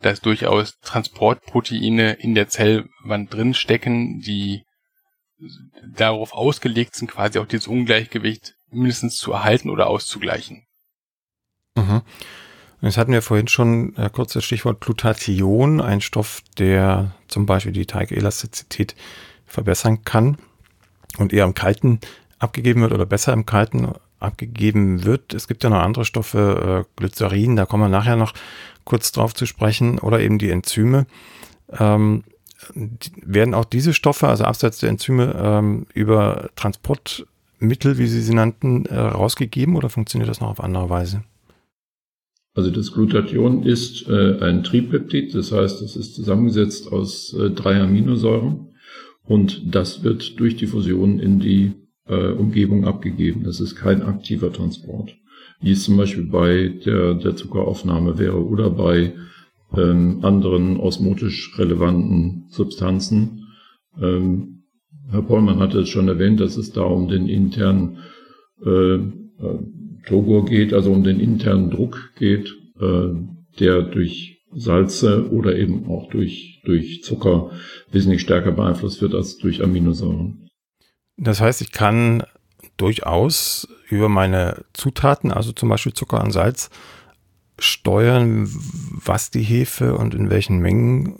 [0.00, 4.64] dass durchaus Transportproteine in der Zellwand drin stecken, die
[5.94, 10.66] darauf ausgelegt sind, quasi auch dieses Ungleichgewicht mindestens zu erhalten oder auszugleichen.
[11.76, 12.02] Mhm.
[12.80, 17.72] Jetzt hatten wir vorhin schon äh, kurz das Stichwort Glutathion, ein Stoff, der zum Beispiel
[17.72, 18.94] die Teigelastizität
[19.46, 20.36] verbessern kann
[21.18, 22.00] und eher im Kalten
[22.38, 25.34] abgegeben wird oder besser im Kalten abgegeben wird.
[25.34, 28.34] Es gibt ja noch andere Stoffe, äh, Glycerin, da kommen wir nachher noch
[28.84, 31.06] kurz drauf zu sprechen, oder eben die Enzyme.
[31.70, 32.24] Ähm,
[32.74, 38.86] werden auch diese Stoffe, also abseits der Enzyme, ähm, über Transportmittel, wie Sie sie nannten,
[38.86, 41.22] äh, rausgegeben oder funktioniert das noch auf andere Weise?
[42.54, 47.78] Also das Glutathion ist äh, ein Tripeptid, das heißt, es ist zusammengesetzt aus äh, drei
[47.78, 48.68] Aminosäuren
[49.24, 51.72] und das wird durch die Fusion in die
[52.08, 53.44] äh, Umgebung abgegeben.
[53.44, 55.14] Das ist kein aktiver Transport,
[55.60, 59.12] wie es zum Beispiel bei der, der Zuckeraufnahme wäre oder bei
[59.74, 63.46] ähm, anderen osmotisch relevanten Substanzen.
[64.00, 64.64] Ähm,
[65.10, 67.98] Herr Pollmann hatte es schon erwähnt, dass es da um den internen
[68.64, 69.00] äh, äh,
[70.06, 73.08] Togor geht, also um den internen Druck geht, äh,
[73.58, 77.50] der durch Salze oder eben auch durch, durch Zucker
[77.90, 80.48] wesentlich stärker beeinflusst wird als durch Aminosäuren.
[81.16, 82.22] Das heißt, ich kann
[82.76, 86.70] durchaus über meine Zutaten, also zum Beispiel Zucker und Salz,
[87.58, 88.48] steuern,
[89.04, 91.16] was die Hefe und in welchen Mengen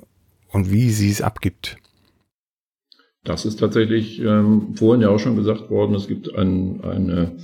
[0.51, 1.77] und wie sie es abgibt.
[3.25, 5.97] Das ist tatsächlich ähm, vorhin ja auch schon gesagt worden.
[5.97, 7.37] Es gibt ein, eine,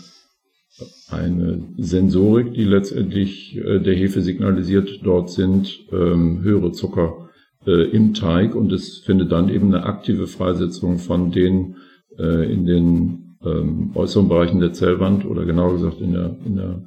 [1.11, 7.29] eine Sensorik, die letztendlich äh, der Hefe signalisiert, dort sind ähm, höhere Zucker
[7.67, 11.77] äh, im Teig und es findet dann eben eine aktive Freisetzung von den
[12.19, 16.83] äh, in den ähm, äußeren Bereichen der Zellwand oder genauer gesagt in der, in der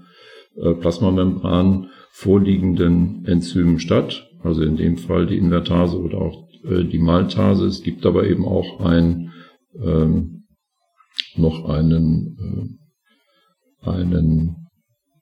[0.55, 7.65] Plasmamembran vorliegenden Enzymen statt, also in dem Fall die Invertase oder auch äh, die Maltase.
[7.65, 9.31] Es gibt aber eben auch ein,
[9.81, 10.45] ähm,
[11.35, 12.79] noch einen,
[13.83, 14.67] äh, einen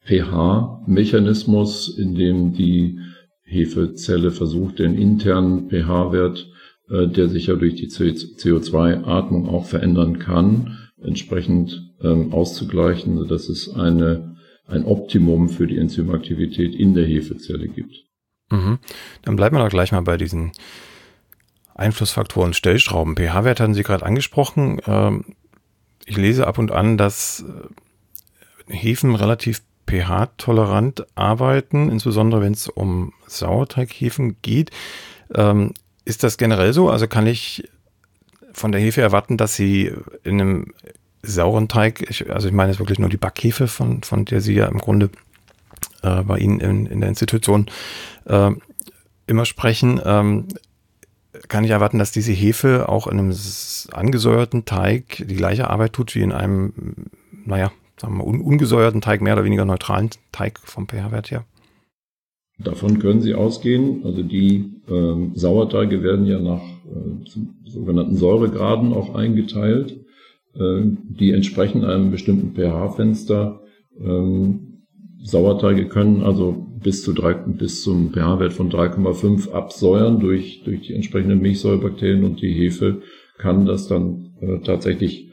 [0.05, 2.99] pH-Mechanismus, in dem die
[3.45, 6.47] Hefezelle versucht, den internen pH-Wert,
[6.89, 13.73] äh, der sich ja durch die CO2-Atmung auch verändern kann, entsprechend ähm, auszugleichen, sodass es
[13.73, 14.32] eine,
[14.67, 18.05] ein Optimum für die Enzymaktivität in der Hefezelle gibt.
[18.49, 18.79] Mhm.
[19.23, 20.51] Dann bleiben wir doch gleich mal bei diesen
[21.75, 23.15] Einflussfaktoren Stellschrauben.
[23.15, 24.79] pH-Wert hatten Sie gerade angesprochen.
[24.85, 25.25] Ähm,
[26.05, 27.43] ich lese ab und an, dass
[28.69, 34.71] äh, Hefen relativ pH-tolerant arbeiten, insbesondere wenn es um Sauerteighefen geht.
[35.33, 35.73] Ähm,
[36.05, 36.89] ist das generell so?
[36.89, 37.69] Also kann ich
[38.53, 39.91] von der Hefe erwarten, dass sie
[40.23, 40.73] in einem
[41.23, 44.53] sauren Teig, ich, also ich meine jetzt wirklich nur die Backhefe, von, von der Sie
[44.53, 45.09] ja im Grunde
[46.01, 47.67] äh, bei Ihnen in, in der Institution
[48.25, 48.51] äh,
[49.25, 50.47] immer sprechen, ähm,
[51.47, 53.35] kann ich erwarten, dass diese Hefe auch in einem
[53.91, 56.73] angesäuerten Teig die gleiche Arbeit tut wie in einem,
[57.45, 61.45] naja, sagen wir un ungesäuerten Teig, mehr oder weniger neutralen Teig vom pH-Wert her?
[62.59, 64.05] Davon können Sie ausgehen.
[64.05, 70.02] Also die ähm, Sauerteige werden ja nach äh, sogenannten Säuregraden auch eingeteilt.
[70.55, 73.61] Äh, die entsprechen einem bestimmten pH-Fenster.
[73.99, 74.83] Ähm,
[75.23, 80.93] Sauerteige können also bis zu drei, bis zum pH-Wert von 3,5 absäuern durch, durch die
[80.93, 83.01] entsprechenden Milchsäurebakterien und die Hefe
[83.37, 85.29] kann das dann äh, tatsächlich,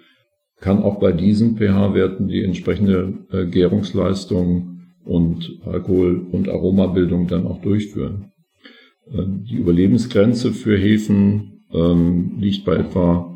[0.61, 7.61] kann auch bei diesen pH-Werten die entsprechende äh, Gärungsleistung und Alkohol- und Aromabildung dann auch
[7.61, 8.33] durchführen.
[9.11, 13.30] Äh, die Überlebensgrenze für Hefen ähm, liegt bei etwa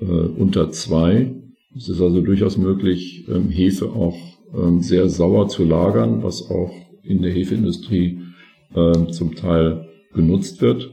[0.00, 1.34] äh, unter zwei.
[1.76, 4.16] Es ist also durchaus möglich, ähm, Hefe auch
[4.54, 8.20] ähm, sehr sauer zu lagern, was auch in der Hefeindustrie
[8.74, 10.90] äh, zum Teil genutzt wird,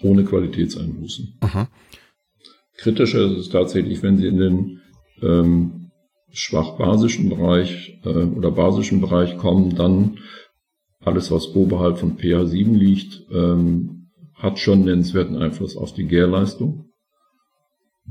[0.00, 1.38] ohne Qualitätseinbußen.
[1.40, 1.68] Aha.
[2.76, 4.80] Kritischer ist es tatsächlich, wenn Sie in den
[5.22, 5.90] ähm,
[6.30, 10.18] schwach-basischen Bereich äh, oder basischen Bereich kommen, dann
[11.00, 16.91] alles, was oberhalb von pH 7 liegt, ähm, hat schon nennenswerten Einfluss auf die Gärleistung.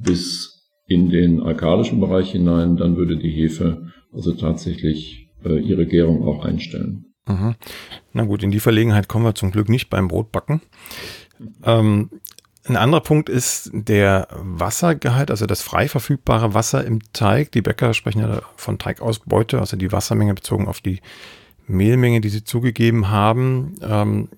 [0.04, 6.24] Bis in den alkalischen Bereich hinein, dann würde die Hefe also tatsächlich äh, ihre Gärung
[6.24, 7.06] auch einstellen.
[7.28, 7.56] Mhm.
[8.14, 10.62] Na gut, in die Verlegenheit kommen wir zum Glück nicht beim Brotbacken.
[11.64, 12.10] Ähm,
[12.66, 17.52] ein anderer Punkt ist der Wassergehalt, also das frei verfügbare Wasser im Teig.
[17.54, 21.02] Die Bäcker sprechen ja von Teigausbeute, also die Wassermenge bezogen auf die
[21.66, 23.76] Mehlmenge, die sie zugegeben haben.
[23.82, 24.30] Ähm,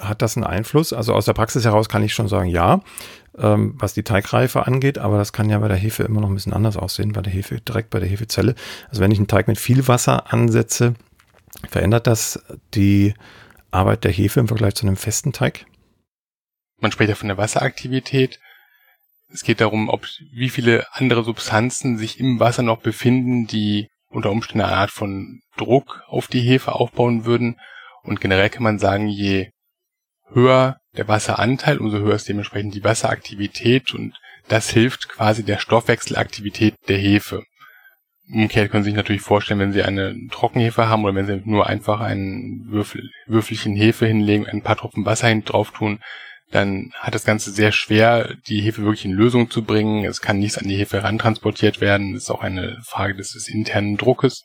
[0.00, 0.92] hat das einen Einfluss?
[0.92, 2.82] Also aus der Praxis heraus kann ich schon sagen, ja
[3.38, 6.34] ähm, was die Teigreife angeht, aber das kann ja bei der Hefe immer noch ein
[6.34, 8.54] bisschen anders aussehen, bei der Hefe, direkt bei der Hefezelle.
[8.88, 10.94] Also wenn ich einen Teig mit viel Wasser ansetze,
[11.68, 12.42] verändert das
[12.74, 13.14] die
[13.70, 15.66] Arbeit der Hefe im Vergleich zu einem festen Teig?
[16.80, 18.40] Man spricht ja von der Wasseraktivität.
[19.32, 24.30] Es geht darum, ob wie viele andere Substanzen sich im Wasser noch befinden, die unter
[24.30, 27.60] Umständen eine Art von Druck auf die Hefe aufbauen würden.
[28.02, 29.50] Und generell kann man sagen, je
[30.32, 34.14] höher der Wasseranteil, umso höher ist dementsprechend die Wasseraktivität und
[34.48, 37.44] das hilft quasi der Stoffwechselaktivität der Hefe.
[38.32, 41.66] Umgekehrt können Sie sich natürlich vorstellen, wenn Sie eine Trockenhefe haben oder wenn Sie nur
[41.66, 46.00] einfach einen Würfel, Würfelchen Hefe hinlegen, ein paar Tropfen Wasser hin drauf tun,
[46.50, 50.04] dann hat das Ganze sehr schwer, die Hefe wirklich in Lösung zu bringen.
[50.04, 52.14] Es kann nichts an die Hefe herantransportiert werden.
[52.14, 54.42] Das ist auch eine Frage des, des internen Druckes.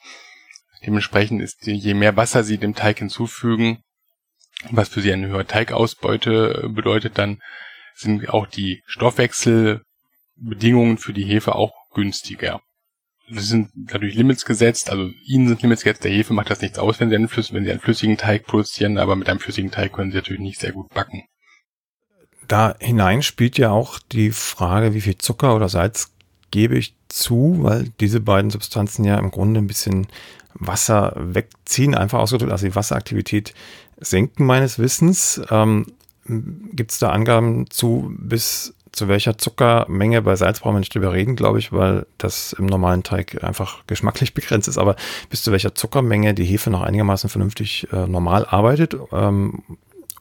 [0.85, 3.79] Dementsprechend ist, je mehr Wasser Sie dem Teig hinzufügen,
[4.71, 7.41] was für sie eine höhere Teigausbeute bedeutet, dann
[7.93, 12.61] sind auch die Stoffwechselbedingungen für die Hefe auch günstiger.
[13.33, 16.77] Es sind dadurch Limits gesetzt, also ihnen sind Limits gesetzt, der Hefe macht das nichts
[16.77, 19.93] aus, wenn sie einen, wenn sie einen flüssigen Teig produzieren, aber mit einem flüssigen Teig
[19.93, 21.23] können sie natürlich nicht sehr gut backen.
[22.47, 26.11] Da hinein spielt ja auch die Frage, wie viel Zucker oder Salz
[26.51, 30.07] gebe ich zu, weil diese beiden Substanzen ja im Grunde ein bisschen
[30.53, 33.53] Wasser wegziehen, einfach ausgedrückt, also die Wasseraktivität
[33.97, 35.41] senken meines Wissens.
[35.49, 35.85] Ähm,
[36.27, 41.13] Gibt es da Angaben zu, bis zu welcher Zuckermenge bei Salz brauchen wir nicht drüber
[41.13, 44.77] reden, glaube ich, weil das im normalen Teig einfach geschmacklich begrenzt ist.
[44.77, 44.95] Aber
[45.29, 48.95] bis zu welcher Zuckermenge die Hefe noch einigermaßen vernünftig äh, normal arbeitet?
[49.11, 49.63] Ähm,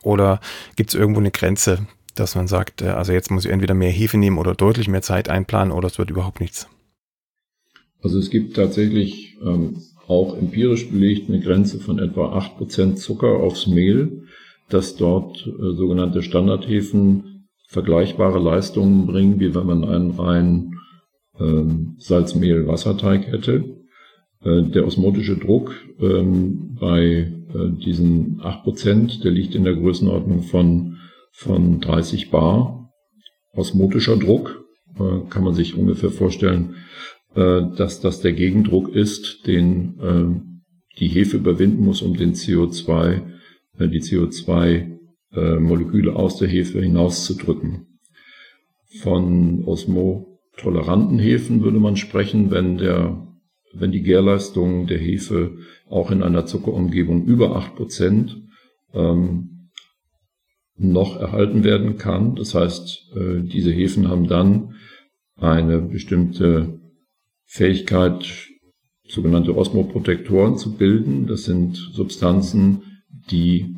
[0.02, 0.40] oder
[0.76, 3.90] gibt es irgendwo eine Grenze, dass man sagt, äh, also jetzt muss ich entweder mehr
[3.90, 6.68] Hefe nehmen oder deutlich mehr Zeit einplanen oder es wird überhaupt nichts?
[8.02, 13.66] Also es gibt tatsächlich ähm, auch empirisch belegt eine Grenze von etwa 8% Zucker aufs
[13.66, 14.24] Mehl,
[14.68, 20.78] dass dort äh, sogenannte Standardhefen vergleichbare Leistungen bringen, wie wenn man einen reinen
[21.40, 23.64] ähm, Salz-Mehl-Wasserteig hätte.
[24.44, 30.98] Äh, der osmotische Druck ähm, bei äh, diesen 8%, der liegt in der Größenordnung von,
[31.32, 32.90] von 30 Bar.
[33.52, 34.60] Osmotischer Druck
[35.28, 36.76] kann man sich ungefähr vorstellen,
[37.34, 40.26] äh, dass das der Gegendruck ist, den äh,
[40.98, 43.22] die Hefe überwinden muss, um den CO2
[43.78, 47.98] äh, die CO2-Moleküle äh, aus der Hefe hinauszudrücken.
[49.00, 53.20] Von osmotoleranten Hefen würde man sprechen, wenn der
[53.76, 55.56] wenn die Gärleistung der Hefe
[55.88, 58.40] auch in einer Zuckerumgebung über acht Prozent
[58.92, 59.70] ähm,
[60.76, 62.36] noch erhalten werden kann.
[62.36, 64.76] Das heißt, äh, diese Hefen haben dann
[65.36, 66.78] eine bestimmte
[67.46, 68.48] Fähigkeit,
[69.06, 71.26] sogenannte Osmoprotektoren zu bilden.
[71.26, 72.82] Das sind Substanzen,
[73.30, 73.74] die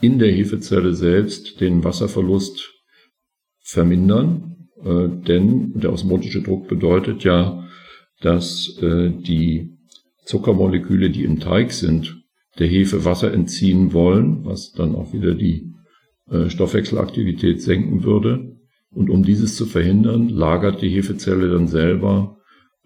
[0.00, 2.72] in der Hefezelle selbst den Wasserverlust
[3.60, 7.66] vermindern, äh, denn der osmotische Druck bedeutet ja,
[8.20, 9.70] dass äh, die
[10.24, 12.22] Zuckermoleküle, die im Teig sind,
[12.58, 15.72] der Hefe Wasser entziehen wollen, was dann auch wieder die
[16.30, 18.56] äh, Stoffwechselaktivität senken würde.
[18.94, 22.36] Und um dieses zu verhindern, lagert die Hefezelle dann selber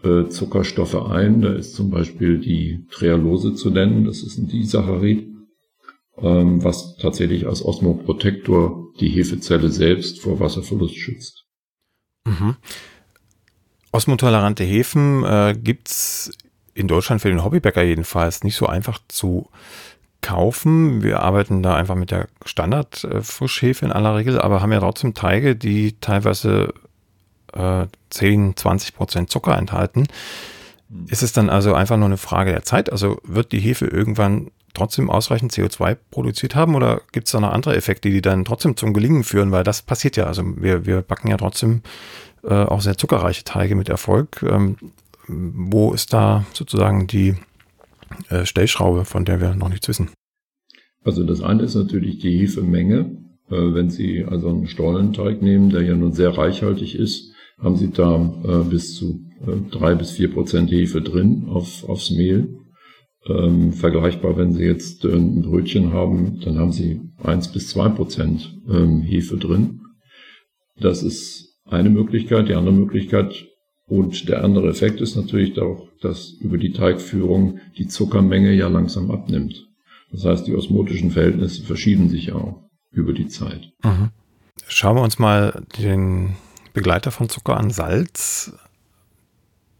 [0.02, 1.42] äh, Zuckerstoffe ein.
[1.42, 5.28] Da ist zum Beispiel die Trehalose zu nennen, das ist ein Disaccharid,
[6.18, 11.46] ähm, was tatsächlich als Osmoprotektor die Hefezelle selbst vor Wasserverlust schützt.
[12.24, 12.56] Mhm.
[13.92, 16.32] Osmotolerante Hefen äh, gibt's
[16.74, 19.50] in Deutschland für den Hobbybäcker jedenfalls nicht so einfach zu
[20.20, 21.02] kaufen.
[21.02, 25.56] Wir arbeiten da einfach mit der Standard-Frischhefe in aller Regel, aber haben ja trotzdem Teige,
[25.56, 26.74] die teilweise
[27.52, 30.06] äh, 10, 20 Prozent Zucker enthalten.
[31.08, 32.90] Ist es dann also einfach nur eine Frage der Zeit?
[32.90, 37.52] Also wird die Hefe irgendwann trotzdem ausreichend CO2 produziert haben oder gibt es da noch
[37.52, 39.52] andere Effekte, die dann trotzdem zum Gelingen führen?
[39.52, 40.24] Weil das passiert ja.
[40.24, 41.82] Also wir, wir backen ja trotzdem
[42.42, 44.42] äh, auch sehr zuckerreiche Teige mit Erfolg.
[44.42, 44.76] Ähm,
[45.28, 47.36] wo ist da sozusagen die
[48.30, 50.10] äh, Stellschraube, von der wir noch nichts wissen?
[51.02, 53.16] Also das eine ist natürlich die Hefemenge.
[53.50, 57.90] Äh, wenn Sie also einen Stollenteig nehmen, der ja nun sehr reichhaltig ist, haben Sie
[57.90, 62.54] da äh, bis zu äh, drei bis vier Prozent Hefe drin auf, aufs Mehl.
[63.26, 67.88] Ähm, vergleichbar, wenn Sie jetzt äh, ein Brötchen haben, dann haben Sie eins bis zwei
[67.88, 69.80] Prozent ähm, Hefe drin.
[70.80, 72.48] Das ist eine Möglichkeit.
[72.48, 73.46] Die andere Möglichkeit
[73.88, 79.10] und der andere Effekt ist natürlich auch, dass über die Teigführung die Zuckermenge ja langsam
[79.10, 79.66] abnimmt.
[80.12, 83.72] Das heißt, die osmotischen Verhältnisse verschieben sich auch über die Zeit.
[83.82, 84.10] Mhm.
[84.66, 86.36] Schauen wir uns mal den
[86.74, 88.52] Begleiter von Zucker an, Salz.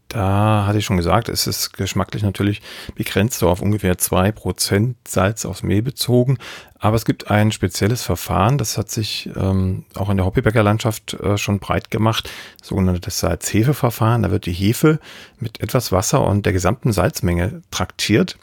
[0.09, 2.63] Da hatte ich schon gesagt, es ist geschmacklich natürlich
[2.95, 6.39] begrenzt so auf ungefähr zwei Prozent Salz aufs Mehl bezogen.
[6.79, 11.37] Aber es gibt ein spezielles Verfahren, das hat sich ähm, auch in der Hobbybäckerlandschaft äh,
[11.37, 12.27] schon breit gemacht,
[12.61, 14.23] sogenanntes Salz-Hefe-Verfahren.
[14.23, 14.99] Da wird die Hefe
[15.39, 18.39] mit etwas Wasser und der gesamten Salzmenge traktiert,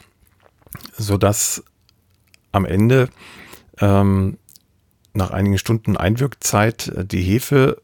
[0.97, 1.65] sodass
[2.53, 3.09] am Ende
[3.79, 4.37] ähm,
[5.13, 7.81] nach einigen Stunden Einwirkzeit äh, die Hefe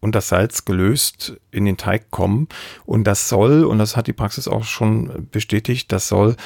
[0.00, 2.48] und das Salz gelöst in den Teig kommen.
[2.84, 6.36] Und das soll, und das hat die Praxis auch schon bestätigt, das soll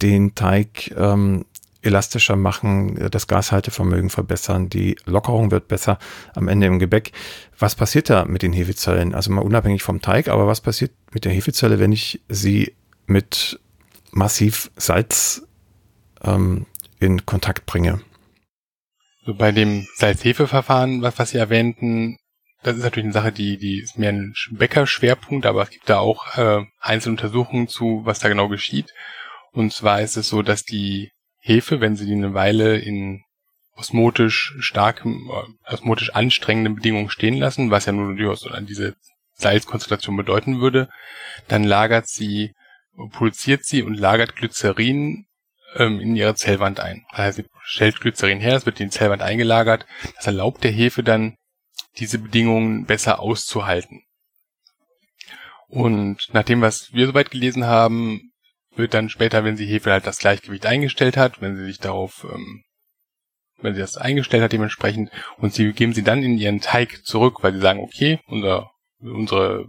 [0.00, 1.44] den Teig ähm,
[1.82, 5.98] elastischer machen, das Gashaltevermögen verbessern, die Lockerung wird besser
[6.34, 7.12] am Ende im Gebäck.
[7.58, 9.14] Was passiert da mit den Hefezellen?
[9.14, 12.74] Also mal unabhängig vom Teig, aber was passiert mit der Hefezelle, wenn ich sie
[13.06, 13.60] mit
[14.12, 15.46] massiv Salz
[16.22, 16.66] ähm,
[17.00, 18.00] in Kontakt bringe?
[19.24, 22.18] So bei dem Salz-Hefe-Verfahren, was, was Sie erwähnten,
[22.62, 25.98] das ist natürlich eine Sache, die, die ist mehr ein Bäcker-Schwerpunkt, aber es gibt da
[25.98, 28.92] auch äh, einzelne Untersuchungen zu, was da genau geschieht.
[29.52, 33.22] Und zwar ist es so, dass die Hefe, wenn sie die eine Weile in
[33.76, 38.94] osmotisch starkem, äh, osmotisch anstrengenden Bedingungen stehen lassen, was ja nur durchaus diese
[39.34, 40.88] Salzkonzentration bedeuten würde,
[41.48, 42.52] dann lagert sie,
[43.10, 45.26] produziert sie und lagert Glycerin
[45.76, 47.04] ähm, in ihre Zellwand ein.
[47.12, 49.86] Heißt, sie stellt Glycerin her, das wird in die Zellwand eingelagert.
[50.16, 51.34] Das erlaubt der Hefe dann
[51.98, 54.02] diese Bedingungen besser auszuhalten.
[55.68, 58.32] Und nach dem, was wir soweit gelesen haben,
[58.74, 62.26] wird dann später, wenn sie Hefe halt das Gleichgewicht eingestellt hat, wenn sie sich darauf,
[62.30, 62.62] ähm,
[63.60, 67.42] wenn sie das eingestellt hat dementsprechend, und sie geben sie dann in ihren Teig zurück,
[67.42, 68.70] weil sie sagen, okay, unser,
[69.00, 69.66] unsere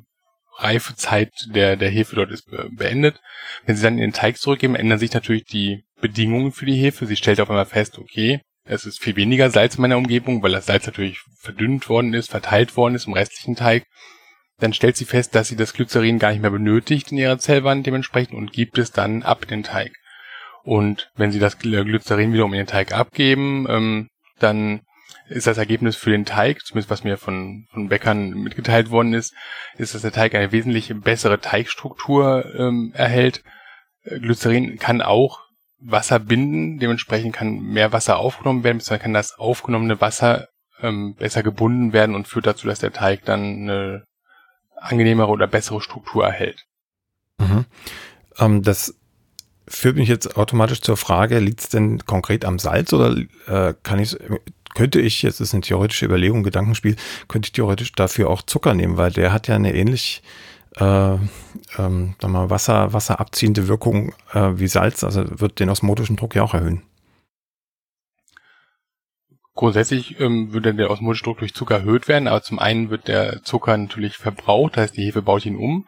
[0.58, 3.20] Reifezeit der, der Hefe dort ist beendet.
[3.66, 7.06] Wenn sie dann in den Teig zurückgeben, ändern sich natürlich die Bedingungen für die Hefe.
[7.06, 10.52] Sie stellt auf einmal fest, okay, es ist viel weniger Salz in meiner Umgebung, weil
[10.52, 13.86] das Salz natürlich verdünnt worden ist, verteilt worden ist im restlichen Teig.
[14.60, 17.86] Dann stellt sie fest, dass sie das Glycerin gar nicht mehr benötigt in ihrer Zellwand
[17.86, 19.92] dementsprechend und gibt es dann ab in den Teig.
[20.64, 24.10] Und wenn sie das Glycerin wiederum in den Teig abgeben, ähm,
[24.40, 24.82] dann
[25.28, 29.34] ist das Ergebnis für den Teig, zumindest was mir von, von Bäckern mitgeteilt worden ist,
[29.78, 33.44] ist, dass der Teig eine wesentlich bessere Teigstruktur ähm, erhält.
[34.06, 35.43] Glycerin kann auch
[35.86, 40.48] Wasser binden, dementsprechend kann mehr Wasser aufgenommen werden, beziehungsweise kann das aufgenommene Wasser
[40.82, 44.04] ähm, besser gebunden werden und führt dazu, dass der Teig dann eine
[44.76, 46.66] angenehmere oder bessere Struktur erhält.
[47.40, 47.66] Mhm.
[48.40, 48.96] Ähm, das
[49.68, 53.16] führt mich jetzt automatisch zur Frage, liegt es denn konkret am Salz oder
[53.48, 54.18] äh, kann ich
[54.76, 56.96] könnte ich, jetzt ist eine theoretische Überlegung, Gedankenspiel,
[57.28, 60.24] könnte ich theoretisch dafür auch Zucker nehmen, weil der hat ja eine ähnlich
[60.78, 61.18] äh,
[61.78, 66.54] ähm, mal Wasser, wasserabziehende Wirkung äh, wie Salz, also wird den osmotischen Druck ja auch
[66.54, 66.84] erhöhen.
[69.56, 73.44] Grundsätzlich ähm, würde der osmotische Druck durch Zucker erhöht werden, aber zum einen wird der
[73.44, 75.88] Zucker natürlich verbraucht, das heißt die Hefe baut ihn um.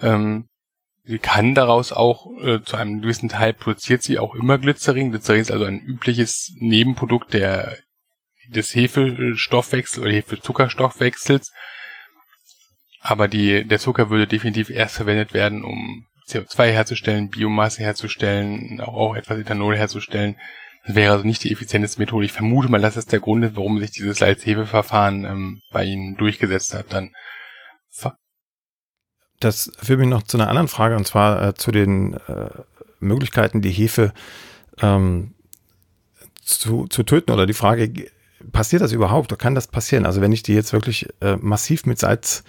[0.00, 0.48] Ähm,
[1.04, 5.12] sie kann daraus auch äh, zu einem gewissen Teil produziert sie auch immer Glycerin.
[5.12, 7.76] Glycerin ist also ein übliches Nebenprodukt der
[8.48, 11.52] des Hefestoffwechsels oder Hefezuckerstoffwechsels.
[13.08, 18.94] Aber die, der Zucker würde definitiv erst verwendet werden, um CO2 herzustellen, Biomasse herzustellen, auch,
[18.94, 20.36] auch etwas Ethanol herzustellen.
[20.84, 22.26] Das wäre also nicht die effizienteste Methode.
[22.26, 26.16] Ich vermute mal, dass das der Grund ist, warum sich dieses Salzhebeverfahren ähm, bei Ihnen
[26.16, 26.92] durchgesetzt hat.
[26.92, 27.12] Dann
[29.40, 32.50] das führt mich noch zu einer anderen Frage, und zwar äh, zu den äh,
[33.00, 34.12] Möglichkeiten, die Hefe
[34.80, 35.34] ähm,
[36.42, 37.32] zu, zu töten.
[37.32, 38.10] Oder die Frage,
[38.52, 39.38] passiert das überhaupt?
[39.38, 40.06] Kann das passieren?
[40.06, 42.44] Also wenn ich die jetzt wirklich äh, massiv mit Salz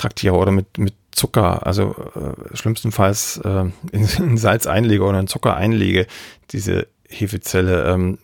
[0.00, 5.26] traktiere oder mit, mit Zucker, also äh, schlimmstenfalls äh, in, in, Salz einlege oder in
[5.26, 6.06] Zucker einlege,
[6.50, 8.18] diese Hefezelle, ähm,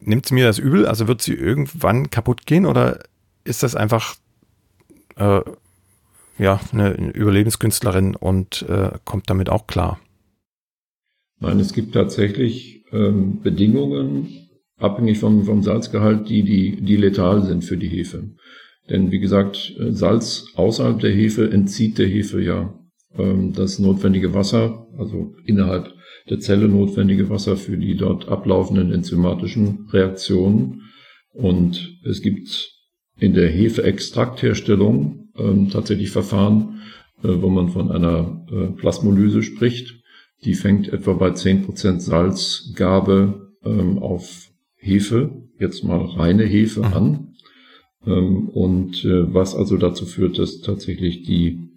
[0.00, 0.86] nimmt sie mir das übel?
[0.86, 3.00] Also wird sie irgendwann kaputt gehen oder
[3.44, 4.16] ist das einfach
[5.16, 5.40] äh,
[6.38, 10.00] ja, eine Überlebenskünstlerin und äh, kommt damit auch klar?
[11.40, 14.48] Nein, es gibt tatsächlich ähm, Bedingungen,
[14.78, 18.30] abhängig vom, vom Salzgehalt, die, die, die letal sind für die Hefe.
[18.90, 22.74] Denn wie gesagt, Salz außerhalb der Hefe entzieht der Hefe ja
[23.18, 25.92] ähm, das notwendige Wasser, also innerhalb
[26.28, 30.82] der Zelle notwendige Wasser für die dort ablaufenden enzymatischen Reaktionen.
[31.32, 32.72] Und es gibt
[33.18, 36.80] in der Hefeextraktherstellung ähm, tatsächlich Verfahren,
[37.22, 40.00] äh, wo man von einer äh, Plasmolyse spricht.
[40.44, 46.92] Die fängt etwa bei 10% Salzgabe ähm, auf Hefe, jetzt mal reine Hefe mhm.
[46.92, 47.33] an.
[48.06, 51.70] Ähm, und äh, was also dazu führt, dass tatsächlich die,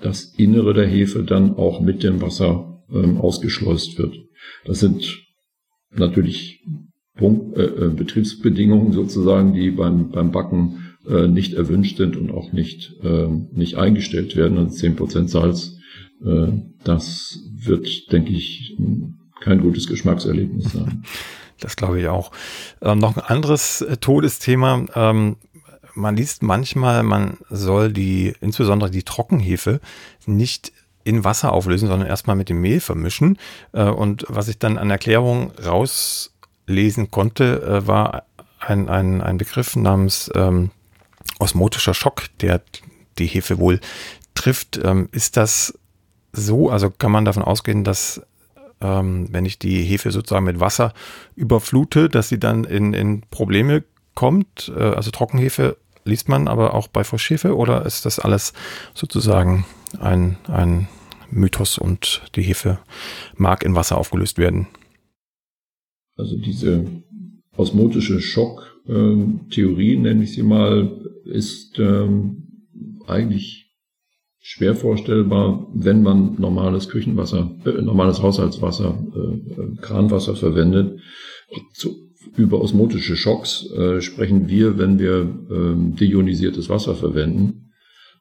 [0.00, 4.16] das Innere der Hefe dann auch mit dem Wasser ähm, ausgeschleust wird.
[4.64, 5.18] Das sind
[5.90, 6.62] natürlich
[7.16, 12.52] Punkt, äh, äh, Betriebsbedingungen sozusagen, die beim, beim Backen äh, nicht erwünscht sind und auch
[12.52, 14.58] nicht, äh, nicht eingestellt werden.
[14.58, 15.76] Also zehn Prozent Salz,
[16.24, 16.48] äh,
[16.84, 18.76] das wird, denke ich,
[19.40, 21.02] kein gutes Geschmackserlebnis sein.
[21.60, 22.30] Das glaube ich auch.
[22.82, 24.84] Ähm, noch ein anderes äh, Todesthema.
[24.94, 25.36] Ähm,
[25.94, 29.80] man liest manchmal, man soll die, insbesondere die Trockenhefe,
[30.26, 30.72] nicht
[31.04, 33.38] in Wasser auflösen, sondern erstmal mit dem Mehl vermischen.
[33.72, 38.24] Äh, und was ich dann an Erklärung rauslesen konnte, äh, war
[38.58, 40.70] ein, ein, ein Begriff namens ähm,
[41.38, 42.62] osmotischer Schock, der
[43.18, 43.80] die Hefe wohl
[44.34, 44.80] trifft.
[44.82, 45.78] Ähm, ist das
[46.32, 46.70] so?
[46.70, 48.22] Also kann man davon ausgehen, dass
[48.80, 50.92] ähm, wenn ich die Hefe sozusagen mit Wasser
[51.36, 54.72] überflute, dass sie dann in, in Probleme kommt.
[54.76, 58.52] Äh, also Trockenhefe liest man aber auch bei Frischhefe oder ist das alles
[58.94, 59.64] sozusagen
[59.98, 60.88] ein, ein
[61.30, 62.78] Mythos und die Hefe
[63.36, 64.66] mag in Wasser aufgelöst werden?
[66.16, 66.84] Also diese
[67.56, 70.90] osmotische Schocktheorie, äh, nenne ich sie mal,
[71.24, 72.66] ist ähm,
[73.06, 73.69] eigentlich
[74.40, 81.00] schwer vorstellbar, wenn man normales Küchenwasser, äh, normales Haushaltswasser, äh, äh, Kranwasser verwendet.
[81.74, 87.72] Zu, über osmotische Schocks äh, sprechen wir, wenn wir äh, deionisiertes Wasser verwenden,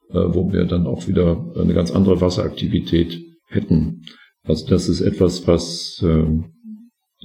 [0.10, 4.04] äh, wo wir dann auch wieder eine ganz andere Wasseraktivität hätten.
[4.44, 6.26] Also das ist etwas, was äh,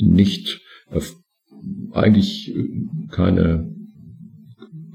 [0.00, 1.00] nicht äh,
[1.92, 2.54] eigentlich
[3.10, 3.74] keine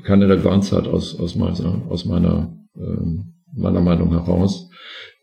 [0.04, 4.70] keine Relevanz hat aus, aus meiner, aus meiner äh, meiner Meinung heraus.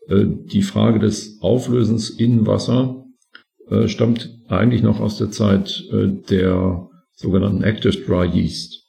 [0.07, 3.05] Äh, die Frage des Auflösens in Wasser
[3.69, 8.85] äh, stammt eigentlich noch aus der Zeit äh, der sogenannten Active Dry Yeast.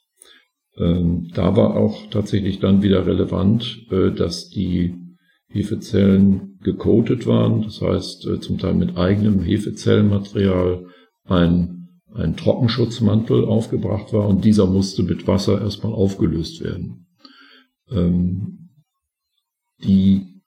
[0.77, 4.95] Ähm, da war auch tatsächlich dann wieder relevant, dass die
[5.51, 10.85] Hefezellen gecoated waren, das heißt zum Teil mit eigenem Hefezellenmaterial
[11.25, 17.07] ein, ein Trockenschutzmantel aufgebracht war und dieser musste mit Wasser erstmal aufgelöst werden.
[19.83, 20.41] Die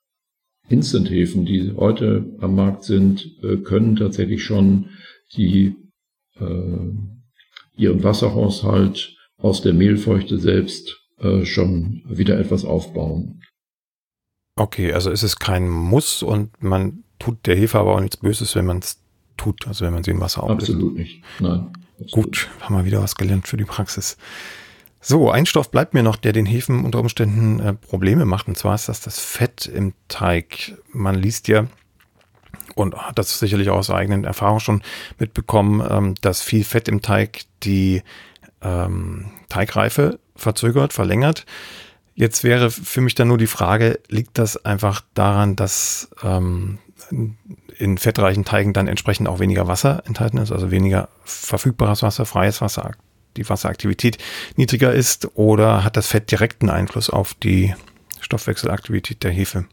[0.69, 4.91] Instant-Häfen, die heute am Markt sind, äh, können tatsächlich schon
[5.35, 5.77] die,
[6.39, 6.91] äh,
[7.77, 13.43] ihren Wasserhaushalt aus der Mehlfeuchte selbst äh, schon wieder etwas aufbauen.
[14.57, 18.55] Okay, also ist es kein Muss und man tut der Hefe aber auch nichts Böses,
[18.55, 19.03] wenn man es
[19.37, 20.71] tut, also wenn man sie in Wasser auflöst.
[20.71, 21.73] Absolut nicht, nein.
[22.01, 22.13] Absolut.
[22.13, 24.17] Gut, haben wir wieder was gelernt für die Praxis.
[25.05, 28.47] So, ein Stoff bleibt mir noch, der den Hefen unter Umständen äh, Probleme macht.
[28.47, 30.79] Und zwar ist das das Fett im Teig.
[30.93, 31.67] Man liest ja
[32.77, 34.83] und hat das sicherlich auch aus eigenen Erfahrungen schon
[35.19, 38.03] mitbekommen, ähm, dass viel Fett im Teig die
[38.63, 41.47] ähm, Teigreife verzögert, verlängert.
[42.15, 46.79] Jetzt wäre für mich dann nur die Frage, liegt das einfach daran, dass ähm,
[47.77, 52.61] in fettreichen Teigen dann entsprechend auch weniger Wasser enthalten ist, also weniger verfügbares Wasser, freies
[52.61, 52.93] Wasser,
[53.37, 54.19] die Wasseraktivität
[54.57, 57.75] niedriger ist oder hat das Fett direkten Einfluss auf die
[58.21, 59.67] Stoffwechselaktivität der Hefe?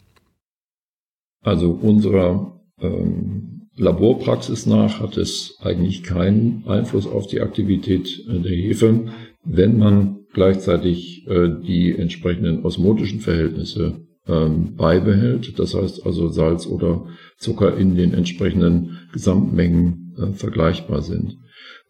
[1.42, 8.52] Also unserer ähm, Laborpraxis nach hat es eigentlich keinen Einfluss auf die Aktivität äh, der
[8.52, 9.06] Hefe,
[9.46, 15.58] wenn man gleichzeitig äh, die entsprechenden osmotischen Verhältnisse ähm, beibehält.
[15.58, 17.08] Das heißt also Salz oder
[17.38, 21.38] Zucker in den entsprechenden Gesamtmengen äh, vergleichbar sind.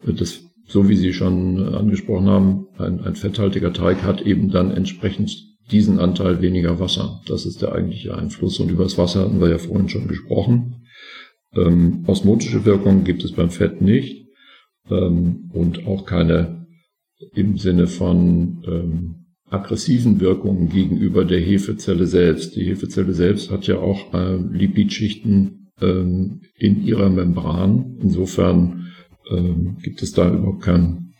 [0.04, 5.32] Das, so wie Sie schon angesprochen haben, ein, ein fetthaltiger Teig hat eben dann entsprechend
[5.70, 7.20] diesen Anteil weniger Wasser.
[7.26, 8.60] Das ist der eigentliche Einfluss.
[8.60, 10.86] Und über das Wasser hatten wir ja vorhin schon gesprochen.
[11.56, 14.26] Ähm, osmotische Wirkung gibt es beim Fett nicht
[14.88, 16.66] ähm, und auch keine
[17.34, 22.54] im Sinne von ähm, aggressiven Wirkungen gegenüber der Hefezelle selbst.
[22.54, 27.96] Die Hefezelle selbst hat ja auch äh, Lipidschichten ähm, in ihrer Membran.
[28.00, 28.86] Insofern
[29.30, 31.14] ähm, gibt es da überhaupt kein,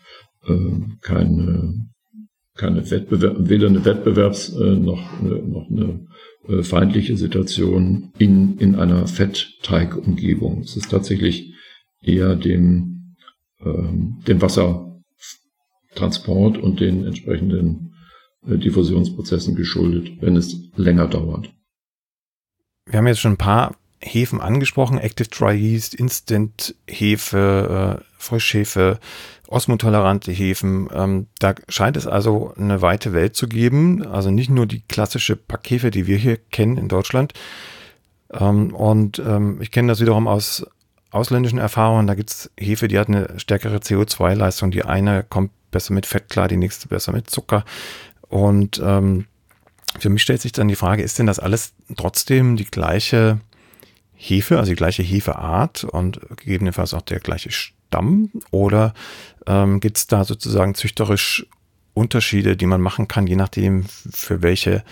[0.46, 1.88] äh, keine,
[2.54, 6.06] keine Wettbewerb, weder eine Wettbewerbs- äh, noch, eine, noch eine
[6.48, 10.60] äh, feindliche Situation in, in einer Fettteigumgebung.
[10.60, 11.54] Es ist tatsächlich
[12.02, 13.14] eher dem,
[13.60, 17.94] ähm, dem Wassertransport und den entsprechenden
[18.46, 21.50] äh, Diffusionsprozessen geschuldet, wenn es länger dauert.
[22.86, 28.98] Wir haben jetzt schon ein paar Hefen angesprochen, Active Dry Yeast, Instant Hefe, äh, Frischhefe,
[29.46, 30.88] osmotolerante Hefen.
[30.92, 34.06] Ähm, da scheint es also eine weite Welt zu geben.
[34.06, 37.34] Also nicht nur die klassische Packhefe, die wir hier kennen in Deutschland.
[38.32, 40.64] Ähm, und ähm, ich kenne das wiederum aus
[41.10, 42.06] ausländischen Erfahrungen.
[42.06, 44.70] Da gibt es Hefe, die hat eine stärkere CO2-Leistung.
[44.70, 47.64] Die eine kommt besser mit Fett klar, die nächste besser mit Zucker.
[48.28, 49.26] Und ähm,
[49.98, 53.40] für mich stellt sich dann die Frage, ist denn das alles trotzdem die gleiche
[54.22, 58.30] Hefe, also die gleiche Hefeart und gegebenenfalls auch der gleiche Stamm?
[58.50, 58.92] Oder
[59.46, 61.46] ähm, gibt es da sozusagen züchterisch
[61.94, 64.84] Unterschiede, die man machen kann, je nachdem, für welche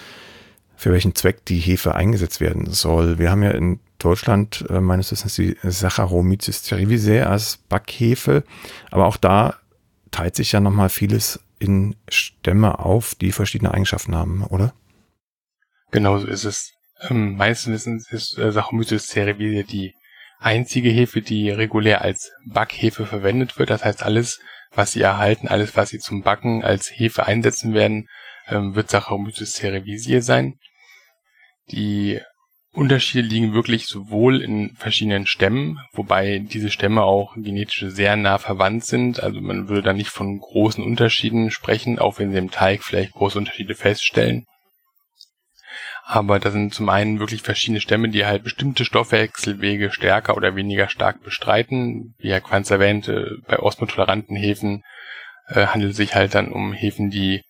[0.77, 3.19] für welchen Zweck die Hefe eingesetzt werden soll.
[3.19, 8.45] Wir haben ja in Deutschland äh, meines Wissens die Saccharomyces cerevisiae als Backhefe,
[8.93, 9.57] aber auch da
[10.13, 14.73] teilt sich ja nochmal vieles in Stämme auf, die verschiedene Eigenschaften haben, oder?
[15.91, 16.78] Genau so ist es.
[17.09, 19.95] Ähm, meines Wissens ist äh, Saccharomyces cerevisiae die
[20.41, 23.71] einzige Hefe, die regulär als Backhefe verwendet wird.
[23.71, 24.41] Das heißt, alles,
[24.73, 28.09] was sie erhalten, alles, was sie zum Backen als Hefe einsetzen werden,
[28.49, 30.59] ähm, wird Saccharomyces cerevisiae sein.
[31.71, 32.21] Die
[32.73, 38.85] Unterschiede liegen wirklich sowohl in verschiedenen Stämmen, wobei diese Stämme auch genetisch sehr nah verwandt
[38.85, 39.23] sind.
[39.23, 43.13] Also man würde da nicht von großen Unterschieden sprechen, auch wenn sie im Teig vielleicht
[43.13, 44.47] große Unterschiede feststellen.
[46.11, 50.89] Aber da sind zum einen wirklich verschiedene Stämme, die halt bestimmte Stoffwechselwege stärker oder weniger
[50.89, 52.15] stark bestreiten.
[52.17, 54.85] Wie Herr Quanz erwähnte, bei osmotoleranten Hefen
[55.49, 57.43] äh, handelt es sich halt dann um Hefen, die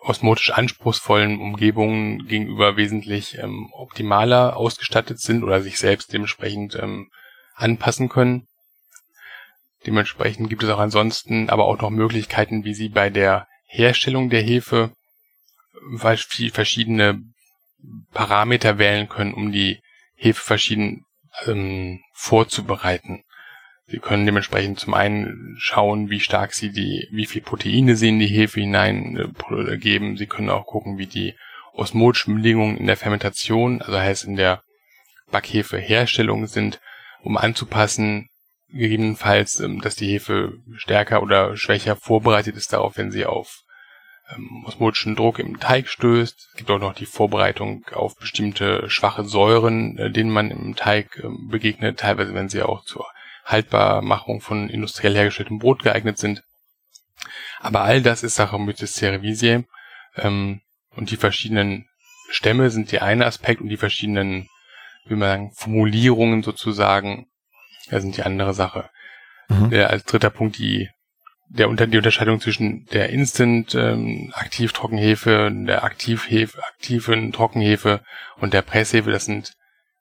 [0.00, 7.08] osmotisch anspruchsvollen Umgebungen gegenüber wesentlich ähm, optimaler ausgestattet sind oder sich selbst dementsprechend ähm,
[7.54, 8.48] anpassen können.
[9.86, 14.42] Dementsprechend gibt es auch ansonsten aber auch noch Möglichkeiten, wie sie bei der Herstellung der
[14.42, 14.90] Hefe
[15.98, 17.22] verschiedene
[18.12, 19.80] Parameter wählen können, um die
[20.14, 21.04] Hefe verschieden
[21.46, 23.22] ähm, vorzubereiten.
[23.88, 28.18] Sie können dementsprechend zum einen schauen, wie stark Sie die, wie viel Proteine Sie in
[28.18, 30.16] die Hefe hinein äh, geben.
[30.16, 31.34] Sie können auch gucken, wie die
[31.72, 34.62] osmotischen Bedingungen in der Fermentation, also heißt in der
[35.30, 36.80] Backhefe-Herstellung sind,
[37.22, 38.28] um anzupassen,
[38.68, 43.62] gegebenenfalls, ähm, dass die Hefe stärker oder schwächer vorbereitet ist darauf, wenn sie auf
[44.34, 46.48] ähm, osmotischen Druck im Teig stößt.
[46.50, 51.20] Es gibt auch noch die Vorbereitung auf bestimmte schwache Säuren, äh, denen man im Teig
[51.22, 53.06] ähm, begegnet, teilweise wenn sie auch zur
[53.44, 56.42] Haltbarmachung von industriell hergestelltem Brot geeignet sind.
[57.60, 59.64] Aber all das ist Saccharomyces cerevisiae
[60.16, 60.60] ähm,
[60.90, 61.88] und die verschiedenen
[62.28, 64.48] Stämme sind der eine Aspekt und die verschiedenen,
[65.04, 67.26] wie man sagen, Formulierungen sozusagen,
[67.88, 68.90] ja, sind die andere Sache.
[69.48, 69.70] Mhm.
[69.70, 70.90] Der, als dritter Punkt die
[71.48, 78.00] der unter die Unterscheidung zwischen der Instant ähm, Aktivtrockenhefe, der Aktivhefe, aktiven Trockenhefe
[78.36, 79.54] und der Presshefe, das sind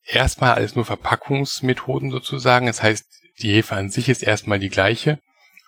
[0.06, 2.68] erstmal alles nur Verpackungsmethoden sozusagen.
[2.68, 3.06] Das heißt,
[3.40, 5.20] die Hefe an sich ist erstmal die gleiche.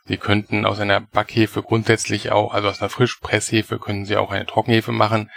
[0.05, 4.45] Sie könnten aus einer Backhefe grundsätzlich auch, also aus einer Frischpresshefe können Sie auch eine
[4.45, 5.29] Trockenhefe machen.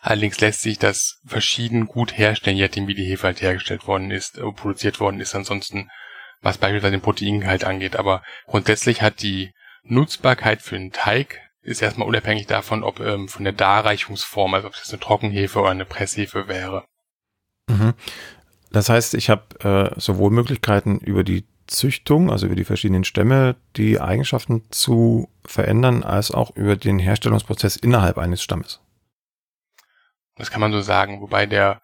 [0.00, 4.10] Allerdings lässt sich das verschieden gut herstellen, je nachdem wie die Hefe halt hergestellt worden
[4.10, 5.34] ist, äh, produziert worden ist.
[5.34, 5.88] Ansonsten,
[6.40, 7.96] was beispielsweise den Proteingehalt angeht.
[7.96, 9.52] Aber grundsätzlich hat die
[9.88, 14.74] Nutzbarkeit für einen Teig ist erstmal unabhängig davon, ob ähm, von der Darreichungsform, also ob
[14.74, 16.84] es eine Trockenhefe oder eine Presshefe wäre.
[17.68, 17.94] Mhm.
[18.70, 23.56] Das heißt, ich habe äh, sowohl Möglichkeiten über die Züchtung, also über die verschiedenen Stämme,
[23.76, 28.80] die Eigenschaften zu verändern, als auch über den Herstellungsprozess innerhalb eines Stammes.
[30.36, 31.82] Das kann man so sagen, wobei der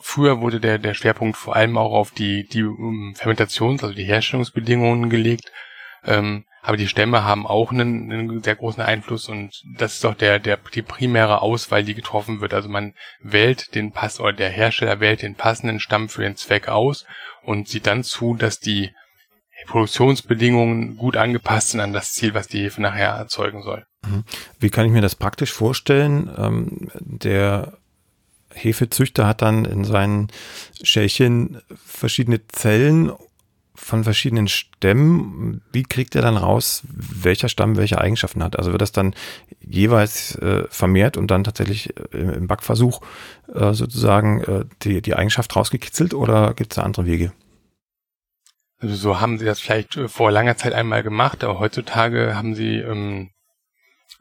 [0.00, 4.04] früher wurde der, der Schwerpunkt vor allem auch auf die, die um, Fermentations-, also die
[4.04, 5.50] Herstellungsbedingungen gelegt.
[6.04, 10.14] Ähm, aber die Stämme haben auch einen, einen sehr großen Einfluss und das ist auch
[10.14, 12.52] der, der, die primäre Auswahl, die getroffen wird.
[12.52, 16.68] Also man wählt den Pass, oder der Hersteller wählt den passenden Stamm für den Zweck
[16.68, 17.06] aus
[17.42, 18.90] und sieht dann zu, dass die
[19.66, 23.86] Produktionsbedingungen gut angepasst sind an das Ziel, was die Hefe nachher erzeugen soll.
[24.06, 24.24] Mhm.
[24.58, 26.30] Wie kann ich mir das praktisch vorstellen?
[26.36, 27.78] Ähm, der
[28.52, 30.28] Hefezüchter hat dann in seinen
[30.82, 33.12] Schälchen verschiedene Zellen
[33.80, 35.62] von verschiedenen Stämmen.
[35.72, 38.58] Wie kriegt er dann raus, welcher Stamm welche Eigenschaften hat?
[38.58, 39.14] Also wird das dann
[39.60, 43.00] jeweils äh, vermehrt und dann tatsächlich äh, im Backversuch
[43.52, 47.32] äh, sozusagen äh, die, die Eigenschaft rausgekitzelt oder gibt es da andere Wege?
[48.78, 52.54] Also so haben sie das vielleicht äh, vor langer Zeit einmal gemacht, aber heutzutage haben
[52.54, 53.30] sie, ähm,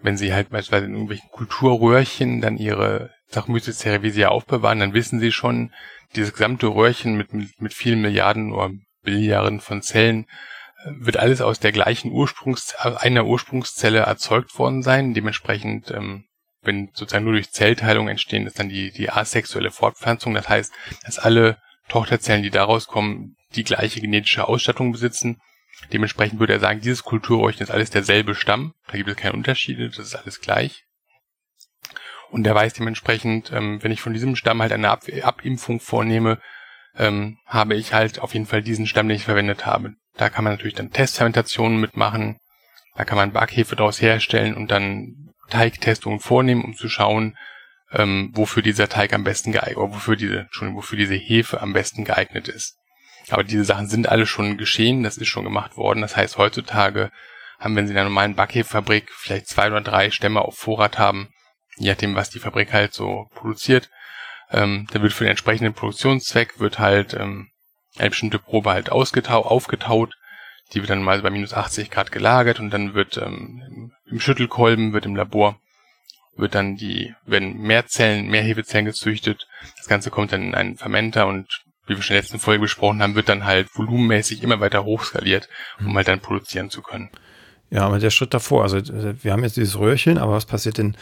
[0.01, 5.71] wenn sie halt beispielsweise in irgendwelchen Kulturröhrchen dann ihre ja aufbewahren, dann wissen sie schon,
[6.15, 8.71] dieses gesamte Röhrchen mit, mit, mit vielen Milliarden oder
[9.09, 10.25] Billiarden von Zellen
[10.83, 15.13] äh, wird alles aus der gleichen Ursprungs einer Ursprungszelle erzeugt worden sein.
[15.13, 16.25] Dementsprechend, ähm,
[16.61, 20.33] wenn sozusagen nur durch Zellteilung entstehen, ist dann die, die asexuelle Fortpflanzung.
[20.33, 20.71] Das heißt,
[21.05, 21.57] dass alle
[21.87, 25.41] Tochterzellen, die daraus kommen, die gleiche genetische Ausstattung besitzen.
[25.91, 28.73] Dementsprechend würde er sagen, dieses Kulturräuchchen ist alles derselbe Stamm.
[28.87, 30.83] Da gibt es keine Unterschiede, das ist alles gleich.
[32.29, 36.39] Und er weiß dementsprechend, ähm, wenn ich von diesem Stamm halt eine Ab Abimpfung vornehme,
[36.99, 39.93] ähm, habe ich halt auf jeden Fall diesen Stamm, den ich verwendet habe.
[40.17, 42.37] Da kann man natürlich dann Testfermentationen mitmachen.
[42.95, 47.37] Da kann man Backhefe daraus herstellen und dann Teigtestungen vornehmen, um zu schauen,
[47.93, 51.73] ähm, wofür dieser Teig am besten geeignet, oder wofür diese, Entschuldigung, wofür diese Hefe am
[51.73, 52.75] besten geeignet ist.
[53.29, 56.01] Aber diese Sachen sind alle schon geschehen, das ist schon gemacht worden.
[56.01, 57.11] Das heißt, heutzutage
[57.59, 61.29] haben, wenn Sie in einer normalen Backhefefabrik vielleicht zwei oder drei Stämme auf Vorrat haben,
[61.77, 63.89] je nachdem, was die Fabrik halt so produziert,
[64.51, 67.49] ähm, dann wird für den entsprechenden Produktionszweck wird halt ähm,
[67.97, 70.15] eine bestimmte Probe halt ausgetau aufgetaut,
[70.73, 74.93] die wird dann mal bei minus 80 Grad gelagert und dann wird ähm, im Schüttelkolben,
[74.93, 75.59] wird im Labor,
[76.35, 79.47] wird dann die, werden mehr Zellen, mehr Hefezellen gezüchtet.
[79.77, 82.61] Das Ganze kommt dann in einen Fermenter und wie wir schon in der letzten Folge
[82.61, 87.09] besprochen haben, wird dann halt volumenmäßig immer weiter hochskaliert, um halt dann produzieren zu können.
[87.71, 90.95] Ja, aber der Schritt davor, also wir haben jetzt dieses Röhrchen, aber was passiert denn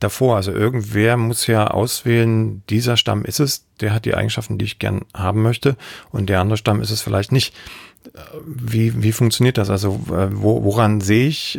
[0.00, 0.36] davor?
[0.36, 4.78] Also irgendwer muss ja auswählen, dieser Stamm ist es, der hat die Eigenschaften, die ich
[4.78, 5.76] gern haben möchte
[6.10, 7.54] und der andere Stamm ist es vielleicht nicht.
[8.46, 9.70] Wie, wie funktioniert das?
[9.70, 11.58] Also wo, woran sehe ich,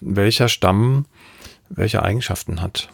[0.00, 1.06] welcher Stamm
[1.68, 2.88] welche Eigenschaften hat?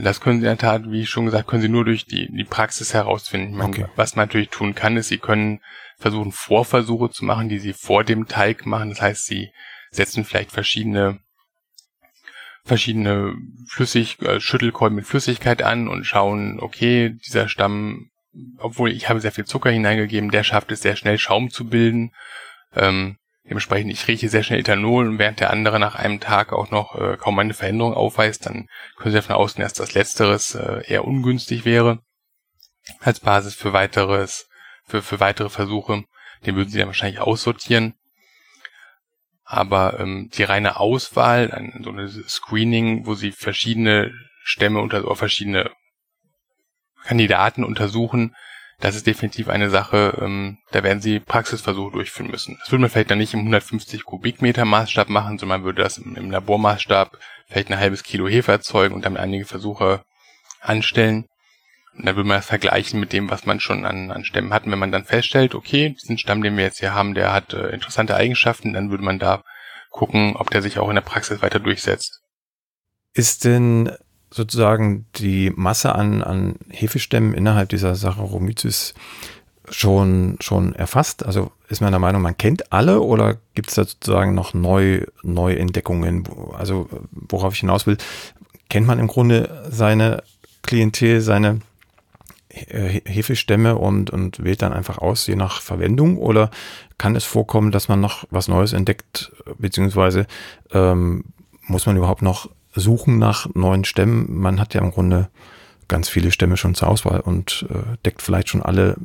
[0.00, 2.44] Das können Sie in der Tat, wie schon gesagt, können Sie nur durch die, die
[2.44, 3.56] Praxis herausfinden.
[3.56, 3.86] Meine, okay.
[3.96, 5.60] Was man natürlich tun kann, ist, Sie können
[5.98, 8.90] versuchen, Vorversuche zu machen, die Sie vor dem Teig machen.
[8.90, 9.50] Das heißt, Sie
[9.90, 11.18] setzen vielleicht verschiedene
[12.68, 13.34] verschiedene
[13.68, 18.10] Flüssig, äh, Schüttelkolben mit Flüssigkeit an und schauen, okay, dieser Stamm,
[18.58, 22.12] obwohl ich habe sehr viel Zucker hineingegeben, der schafft es sehr schnell Schaum zu bilden.
[22.76, 26.70] Ähm, dementsprechend, ich rieche sehr schnell Ethanol und während der andere nach einem Tag auch
[26.70, 30.82] noch äh, kaum eine Veränderung aufweist, dann können Sie davon ausgehen, dass das Letzteres äh,
[30.86, 32.00] eher ungünstig wäre
[33.00, 34.48] als Basis für weiteres,
[34.86, 36.04] für, für weitere Versuche.
[36.46, 37.94] Den würden Sie dann wahrscheinlich aussortieren.
[39.50, 45.16] Aber ähm, die reine Auswahl, ein, so ein Screening, wo Sie verschiedene Stämme unter, oder
[45.16, 45.70] verschiedene
[47.04, 48.34] Kandidaten untersuchen,
[48.78, 52.58] das ist definitiv eine Sache, ähm, da werden sie Praxisversuche durchführen müssen.
[52.60, 55.96] Das würde man vielleicht dann nicht im 150 Kubikmeter Maßstab machen, sondern man würde das
[55.96, 57.18] im, im Labormaßstab
[57.48, 60.02] vielleicht ein halbes Kilo Hefe erzeugen und damit einige Versuche
[60.60, 61.24] anstellen.
[61.98, 64.64] Und dann würde man das vergleichen mit dem, was man schon an, an Stämmen hat.
[64.64, 67.52] Und wenn man dann feststellt, okay, diesen Stamm, den wir jetzt hier haben, der hat
[67.52, 69.42] äh, interessante Eigenschaften, dann würde man da
[69.90, 72.20] gucken, ob der sich auch in der Praxis weiter durchsetzt.
[73.14, 73.90] Ist denn
[74.30, 78.94] sozusagen die Masse an, an Hefestämmen innerhalb dieser Saccharomyces
[79.68, 81.26] schon, schon erfasst?
[81.26, 85.04] Also ist man der Meinung, man kennt alle oder gibt es da sozusagen noch neu,
[85.24, 86.28] Neuentdeckungen?
[86.56, 87.96] Also worauf ich hinaus will,
[88.68, 90.22] kennt man im Grunde seine
[90.62, 91.60] Klientel, seine
[92.66, 96.18] Hefestämme und, und wählt dann einfach aus, je nach Verwendung?
[96.18, 96.50] Oder
[96.98, 100.26] kann es vorkommen, dass man noch was Neues entdeckt, beziehungsweise
[100.72, 101.24] ähm,
[101.62, 104.26] muss man überhaupt noch Suchen nach neuen Stämmen.
[104.38, 105.30] Man hat ja im Grunde
[105.88, 108.96] ganz viele Stämme schon zur Auswahl und äh, deckt vielleicht schon alle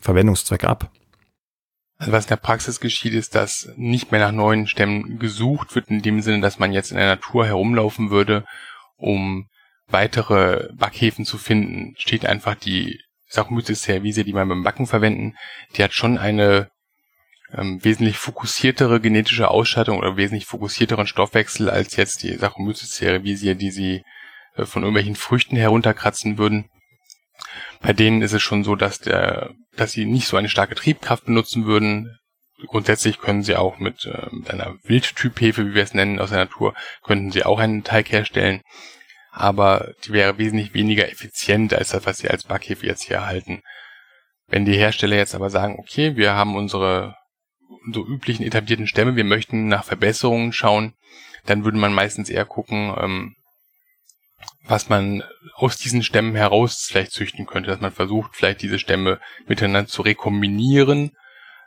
[0.00, 0.90] Verwendungszwecke ab.
[1.98, 5.88] Also was in der Praxis geschieht, ist, dass nicht mehr nach neuen Stämmen gesucht wird,
[5.88, 8.44] in dem Sinne, dass man jetzt in der Natur herumlaufen würde,
[8.96, 9.48] um
[9.88, 11.94] weitere Backhäfen zu finden.
[11.98, 15.36] Steht einfach die Saccharomyces cerevisiae, die man beim Backen verwenden,
[15.76, 16.70] die hat schon eine
[17.52, 23.70] ähm, wesentlich fokussiertere genetische Ausstattung oder wesentlich fokussierteren Stoffwechsel als jetzt die Saccharomyces cerevisiae, die
[23.70, 24.02] sie
[24.56, 26.68] äh, von irgendwelchen Früchten herunterkratzen würden.
[27.80, 31.26] Bei denen ist es schon so, dass der, dass sie nicht so eine starke Triebkraft
[31.26, 32.18] benutzen würden.
[32.66, 36.38] Grundsätzlich können sie auch mit, äh, mit einer Wildtyphefe, wie wir es nennen, aus der
[36.38, 38.62] Natur, könnten sie auch einen Teig herstellen.
[39.38, 43.60] Aber die wäre wesentlich weniger effizient als das, was sie als Backhefe jetzt hier erhalten.
[44.46, 47.16] Wenn die Hersteller jetzt aber sagen, okay, wir haben unsere,
[47.84, 50.94] unsere üblichen etablierten Stämme, wir möchten nach Verbesserungen schauen,
[51.44, 53.36] dann würde man meistens eher gucken, ähm,
[54.64, 55.22] was man
[55.54, 60.00] aus diesen Stämmen heraus vielleicht züchten könnte, dass man versucht, vielleicht diese Stämme miteinander zu
[60.00, 61.10] rekombinieren.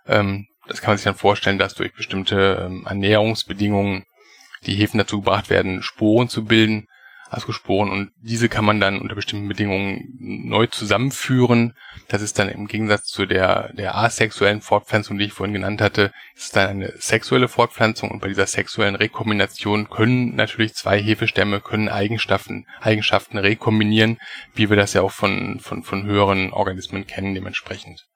[0.07, 4.05] Ähm, das kann man sich dann vorstellen, dass durch bestimmte ähm, Ernährungsbedingungen
[4.65, 6.87] die Hefen dazu gebracht werden, Sporen zu bilden,
[7.29, 11.75] Ascosporen und diese kann man dann unter bestimmten Bedingungen neu zusammenführen.
[12.07, 16.11] Das ist dann im Gegensatz zu der, der asexuellen Fortpflanzung, die ich vorhin genannt hatte,
[16.35, 21.89] ist dann eine sexuelle Fortpflanzung und bei dieser sexuellen Rekombination können natürlich zwei Hefestämme können
[21.89, 24.17] Eigenschaften, Eigenschaften rekombinieren,
[24.55, 28.07] wie wir das ja auch von, von, von höheren Organismen kennen dementsprechend.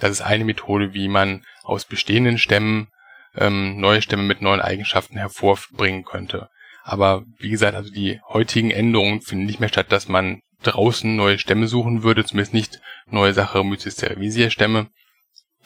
[0.00, 2.88] Das ist eine Methode, wie man aus bestehenden Stämmen
[3.36, 6.50] ähm, neue Stämme mit neuen Eigenschaften hervorbringen könnte.
[6.88, 11.38] Aber wie gesagt, also die heutigen Änderungen finden nicht mehr statt, dass man draußen neue
[11.38, 12.80] Stämme suchen würde, zumindest nicht
[13.10, 14.86] neue Saccharomyces cerevisiae Stämme,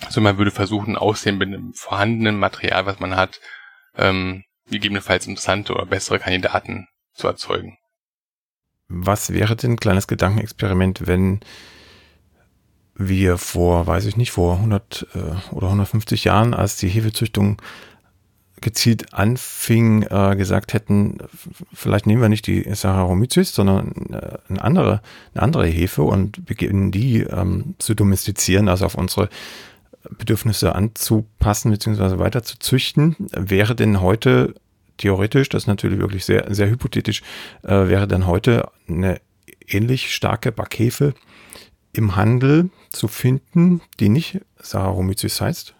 [0.08, 3.40] sondern man würde versuchen, aus dem vorhandenen Material, was man hat,
[3.96, 7.78] ähm, gegebenenfalls interessante oder bessere Kandidaten zu erzeugen.
[8.88, 11.38] Was wäre denn ein kleines Gedankenexperiment, wenn
[12.96, 17.62] wir vor, weiß ich nicht, vor 100 äh, oder 150 Jahren, als die Hefezüchtung
[18.62, 21.18] gezielt anfing, äh, gesagt hätten,
[21.74, 25.02] vielleicht nehmen wir nicht die Saccharomyces, sondern äh, eine, andere,
[25.34, 29.28] eine andere Hefe und beginnen die ähm, zu domestizieren, also auf unsere
[30.10, 32.18] Bedürfnisse anzupassen bzw.
[32.18, 33.16] weiter zu züchten.
[33.32, 34.54] Wäre denn heute
[34.96, 37.22] theoretisch, das ist natürlich wirklich sehr, sehr hypothetisch,
[37.62, 39.20] äh, wäre denn heute eine
[39.66, 41.14] ähnlich starke Backhefe
[41.92, 45.74] im Handel zu finden, die nicht Saccharomyces heißt?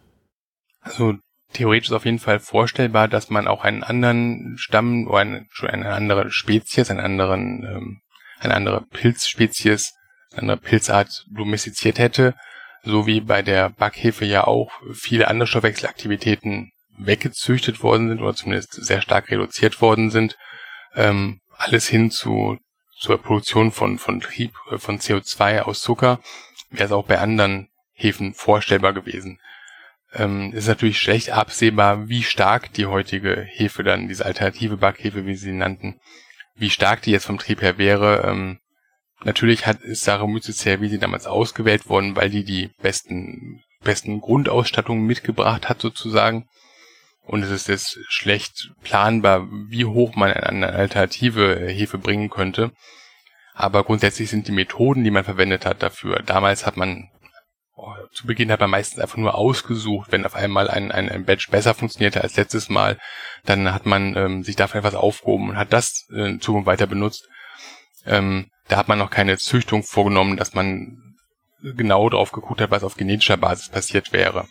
[0.80, 1.14] Also
[1.52, 5.92] theoretisch ist auf jeden Fall vorstellbar, dass man auch einen anderen Stamm oder eine, eine
[5.92, 8.00] andere Spezies, einen anderen, ähm,
[8.40, 9.94] eine andere Pilzspezies,
[10.32, 12.34] eine andere Pilzart domestiziert hätte,
[12.82, 18.72] so wie bei der Backhefe ja auch viele andere Stoffwechselaktivitäten weggezüchtet worden sind oder zumindest
[18.72, 20.36] sehr stark reduziert worden sind,
[20.94, 22.58] ähm, alles hin zu
[22.98, 26.20] zur Produktion von von Trieb äh, von CO2 aus Zucker
[26.70, 29.40] wäre es auch bei anderen Hefen vorstellbar gewesen
[30.14, 35.34] ähm, ist natürlich schlecht absehbar, wie stark die heutige Hefe dann, diese alternative Backhefe, wie
[35.34, 36.00] sie nannten,
[36.54, 38.24] wie stark die jetzt vom Trieb her wäre.
[38.26, 38.58] Ähm,
[39.24, 45.68] natürlich hat ist Saccharomyces cerevisiae damals ausgewählt worden, weil die die besten besten Grundausstattungen mitgebracht
[45.68, 46.48] hat sozusagen.
[47.24, 52.72] Und es ist jetzt schlecht planbar, wie hoch man eine alternative Hefe bringen könnte.
[53.54, 56.22] Aber grundsätzlich sind die Methoden, die man verwendet hat dafür.
[56.24, 57.10] Damals hat man
[58.12, 61.48] zu Beginn hat man meistens einfach nur ausgesucht, wenn auf einmal ein, ein, ein Badge
[61.50, 62.98] besser funktionierte als letztes Mal,
[63.44, 66.86] dann hat man ähm, sich dafür etwas aufgehoben und hat das äh, in Zukunft weiter
[66.86, 67.28] benutzt.
[68.06, 71.16] Ähm, da hat man noch keine Züchtung vorgenommen, dass man
[71.62, 74.46] genau drauf geguckt hat, was auf genetischer Basis passiert wäre.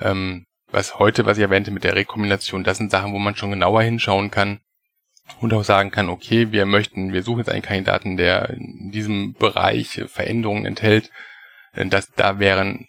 [0.00, 3.50] Ähm, was heute, was ich erwähnte mit der Rekombination, das sind Sachen, wo man schon
[3.50, 4.60] genauer hinschauen kann
[5.40, 9.34] und auch sagen kann, okay, wir möchten, wir suchen jetzt einen Kandidaten, der in diesem
[9.34, 11.10] Bereich Veränderungen enthält,
[11.84, 12.86] dass da wären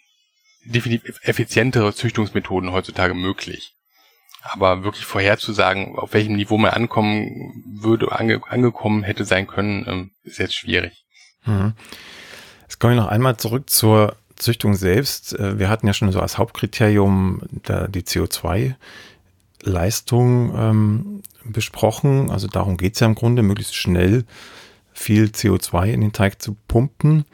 [0.64, 3.74] definitiv effizientere Züchtungsmethoden heutzutage möglich.
[4.42, 10.12] Aber wirklich vorherzusagen, auf welchem Niveau man ankommen würde, ange, angekommen hätte sein können, ähm,
[10.22, 11.04] ist jetzt schwierig.
[11.44, 11.72] Mhm.
[12.62, 15.36] Jetzt komme ich noch einmal zurück zur Züchtung selbst.
[15.38, 22.30] Äh, wir hatten ja schon so als Hauptkriterium die CO2-Leistung ähm, besprochen.
[22.30, 24.24] Also darum geht es ja im Grunde, möglichst schnell
[24.92, 27.24] viel CO2 in den Teig zu pumpen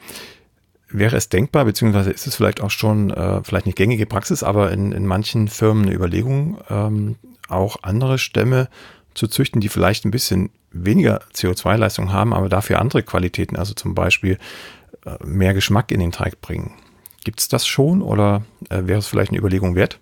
[0.99, 4.71] wäre es denkbar, beziehungsweise ist es vielleicht auch schon, äh, vielleicht nicht gängige Praxis, aber
[4.71, 7.15] in, in manchen Firmen eine Überlegung, ähm,
[7.47, 8.69] auch andere Stämme
[9.13, 13.95] zu züchten, die vielleicht ein bisschen weniger CO2-Leistung haben, aber dafür andere Qualitäten, also zum
[13.95, 14.37] Beispiel
[15.05, 16.73] äh, mehr Geschmack in den Teig bringen.
[17.23, 19.99] Gibt es das schon oder äh, wäre es vielleicht eine Überlegung wert?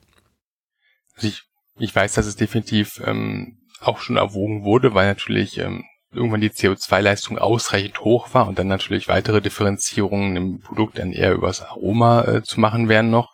[1.16, 1.44] Also ich,
[1.78, 5.84] ich weiß, dass es definitiv ähm, auch schon erwogen wurde, weil natürlich ähm,
[6.14, 11.34] irgendwann die CO2-Leistung ausreichend hoch war und dann natürlich weitere Differenzierungen im Produkt dann eher
[11.34, 13.32] übers Aroma äh, zu machen wären noch.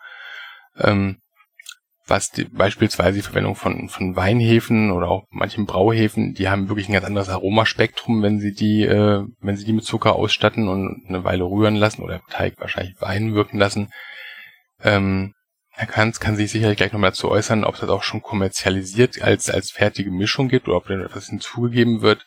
[0.77, 1.17] Ähm,
[2.09, 6.89] was die, beispielsweise die Verwendung von, von Weinhefen oder auch manchen Brauhefen, die haben wirklich
[6.89, 11.05] ein ganz anderes Aromaspektrum, wenn sie die, äh, wenn sie die mit Zucker ausstatten und
[11.07, 13.91] eine Weile rühren lassen oder Teig wahrscheinlich Wein wirken lassen.
[14.84, 15.34] Ähm,
[15.71, 19.49] Herr Kanz kann sich sicherlich gleich nochmal dazu äußern, ob das auch schon kommerzialisiert als,
[19.49, 22.25] als fertige Mischung gibt oder ob da etwas hinzugegeben wird.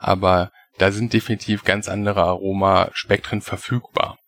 [0.00, 4.18] Aber da sind definitiv ganz andere Aromaspektren verfügbar.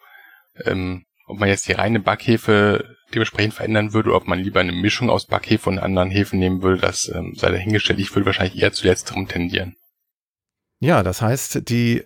[0.64, 5.08] Ähm, ob man jetzt die reine Backhefe dementsprechend verändern würde, ob man lieber eine Mischung
[5.08, 7.98] aus Backhefe und anderen Hefen nehmen würde, das ähm, sei dahingestellt.
[7.98, 9.76] Ich würde wahrscheinlich eher zu letzterem tendieren.
[10.78, 12.04] Ja, das heißt, die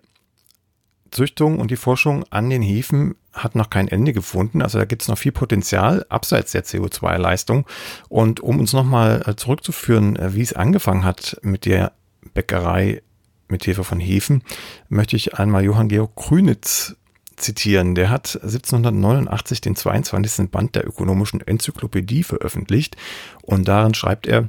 [1.11, 4.63] Züchtung und die Forschung an den Hefen hat noch kein Ende gefunden.
[4.63, 7.67] Also da gibt es noch viel Potenzial abseits der CO2-Leistung.
[8.09, 11.93] Und um uns nochmal äh, zurückzuführen, äh, wie es angefangen hat mit der
[12.35, 13.03] Bäckerei
[13.49, 14.43] mit Hilfe von Hefen,
[14.89, 16.97] möchte ich einmal Johann Georg Krünitz
[17.37, 17.95] zitieren.
[17.95, 20.51] Der hat 1789 den 22.
[20.51, 22.97] Band der ökonomischen Enzyklopädie veröffentlicht
[23.43, 24.49] und darin schreibt er,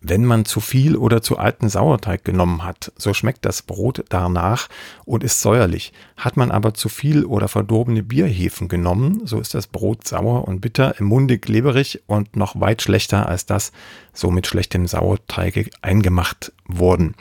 [0.00, 4.68] wenn man zu viel oder zu alten Sauerteig genommen hat, so schmeckt das Brot danach
[5.04, 5.92] und ist säuerlich.
[6.16, 10.60] Hat man aber zu viel oder verdorbene Bierhefen genommen, so ist das Brot sauer und
[10.60, 13.72] bitter, im Munde kleberig und noch weit schlechter als das
[14.12, 17.14] so mit schlechtem Sauerteig eingemacht worden.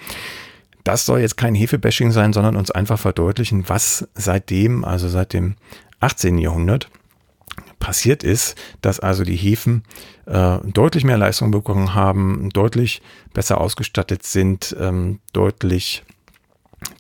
[0.90, 5.54] Das soll jetzt kein Hefebashing sein, sondern uns einfach verdeutlichen, was seitdem, also seit dem
[6.00, 6.40] 18.
[6.40, 6.90] Jahrhundert,
[7.78, 9.84] passiert ist, dass also die Hefen
[10.26, 13.04] äh, deutlich mehr Leistung bekommen haben, deutlich
[13.36, 16.04] besser ausgestattet sind, ähm, deutlich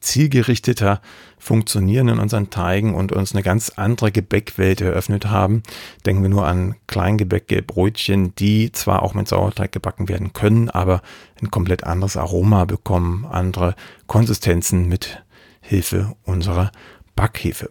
[0.01, 1.01] zielgerichteter
[1.37, 5.63] funktionieren in unseren Teigen und uns eine ganz andere Gebäckwelt eröffnet haben.
[6.05, 11.01] Denken wir nur an Kleingebäcke, Brötchen, die zwar auch mit Sauerteig gebacken werden können, aber
[11.41, 13.75] ein komplett anderes Aroma bekommen, andere
[14.07, 15.23] Konsistenzen mit
[15.61, 16.71] Hilfe unserer
[17.15, 17.69] Backhefe.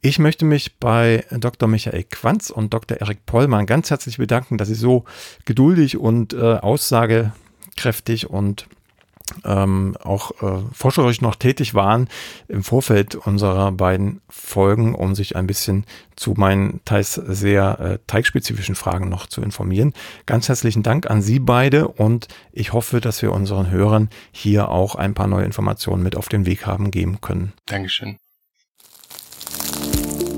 [0.00, 1.68] Ich möchte mich bei Dr.
[1.68, 3.00] Michael Quanz und Dr.
[3.00, 5.04] Erik Pollmann ganz herzlich bedanken, dass Sie so
[5.44, 8.68] geduldig und äh, aussagekräftig und
[9.44, 12.08] ähm, auch äh, forscherisch noch tätig waren
[12.48, 15.84] im Vorfeld unserer beiden Folgen, um sich ein bisschen
[16.16, 19.92] zu meinen teils sehr äh, teigspezifischen Fragen noch zu informieren.
[20.26, 24.94] Ganz herzlichen Dank an Sie beide und ich hoffe, dass wir unseren Hörern hier auch
[24.94, 27.52] ein paar neue Informationen mit auf den Weg haben geben können.
[27.66, 28.18] Dankeschön.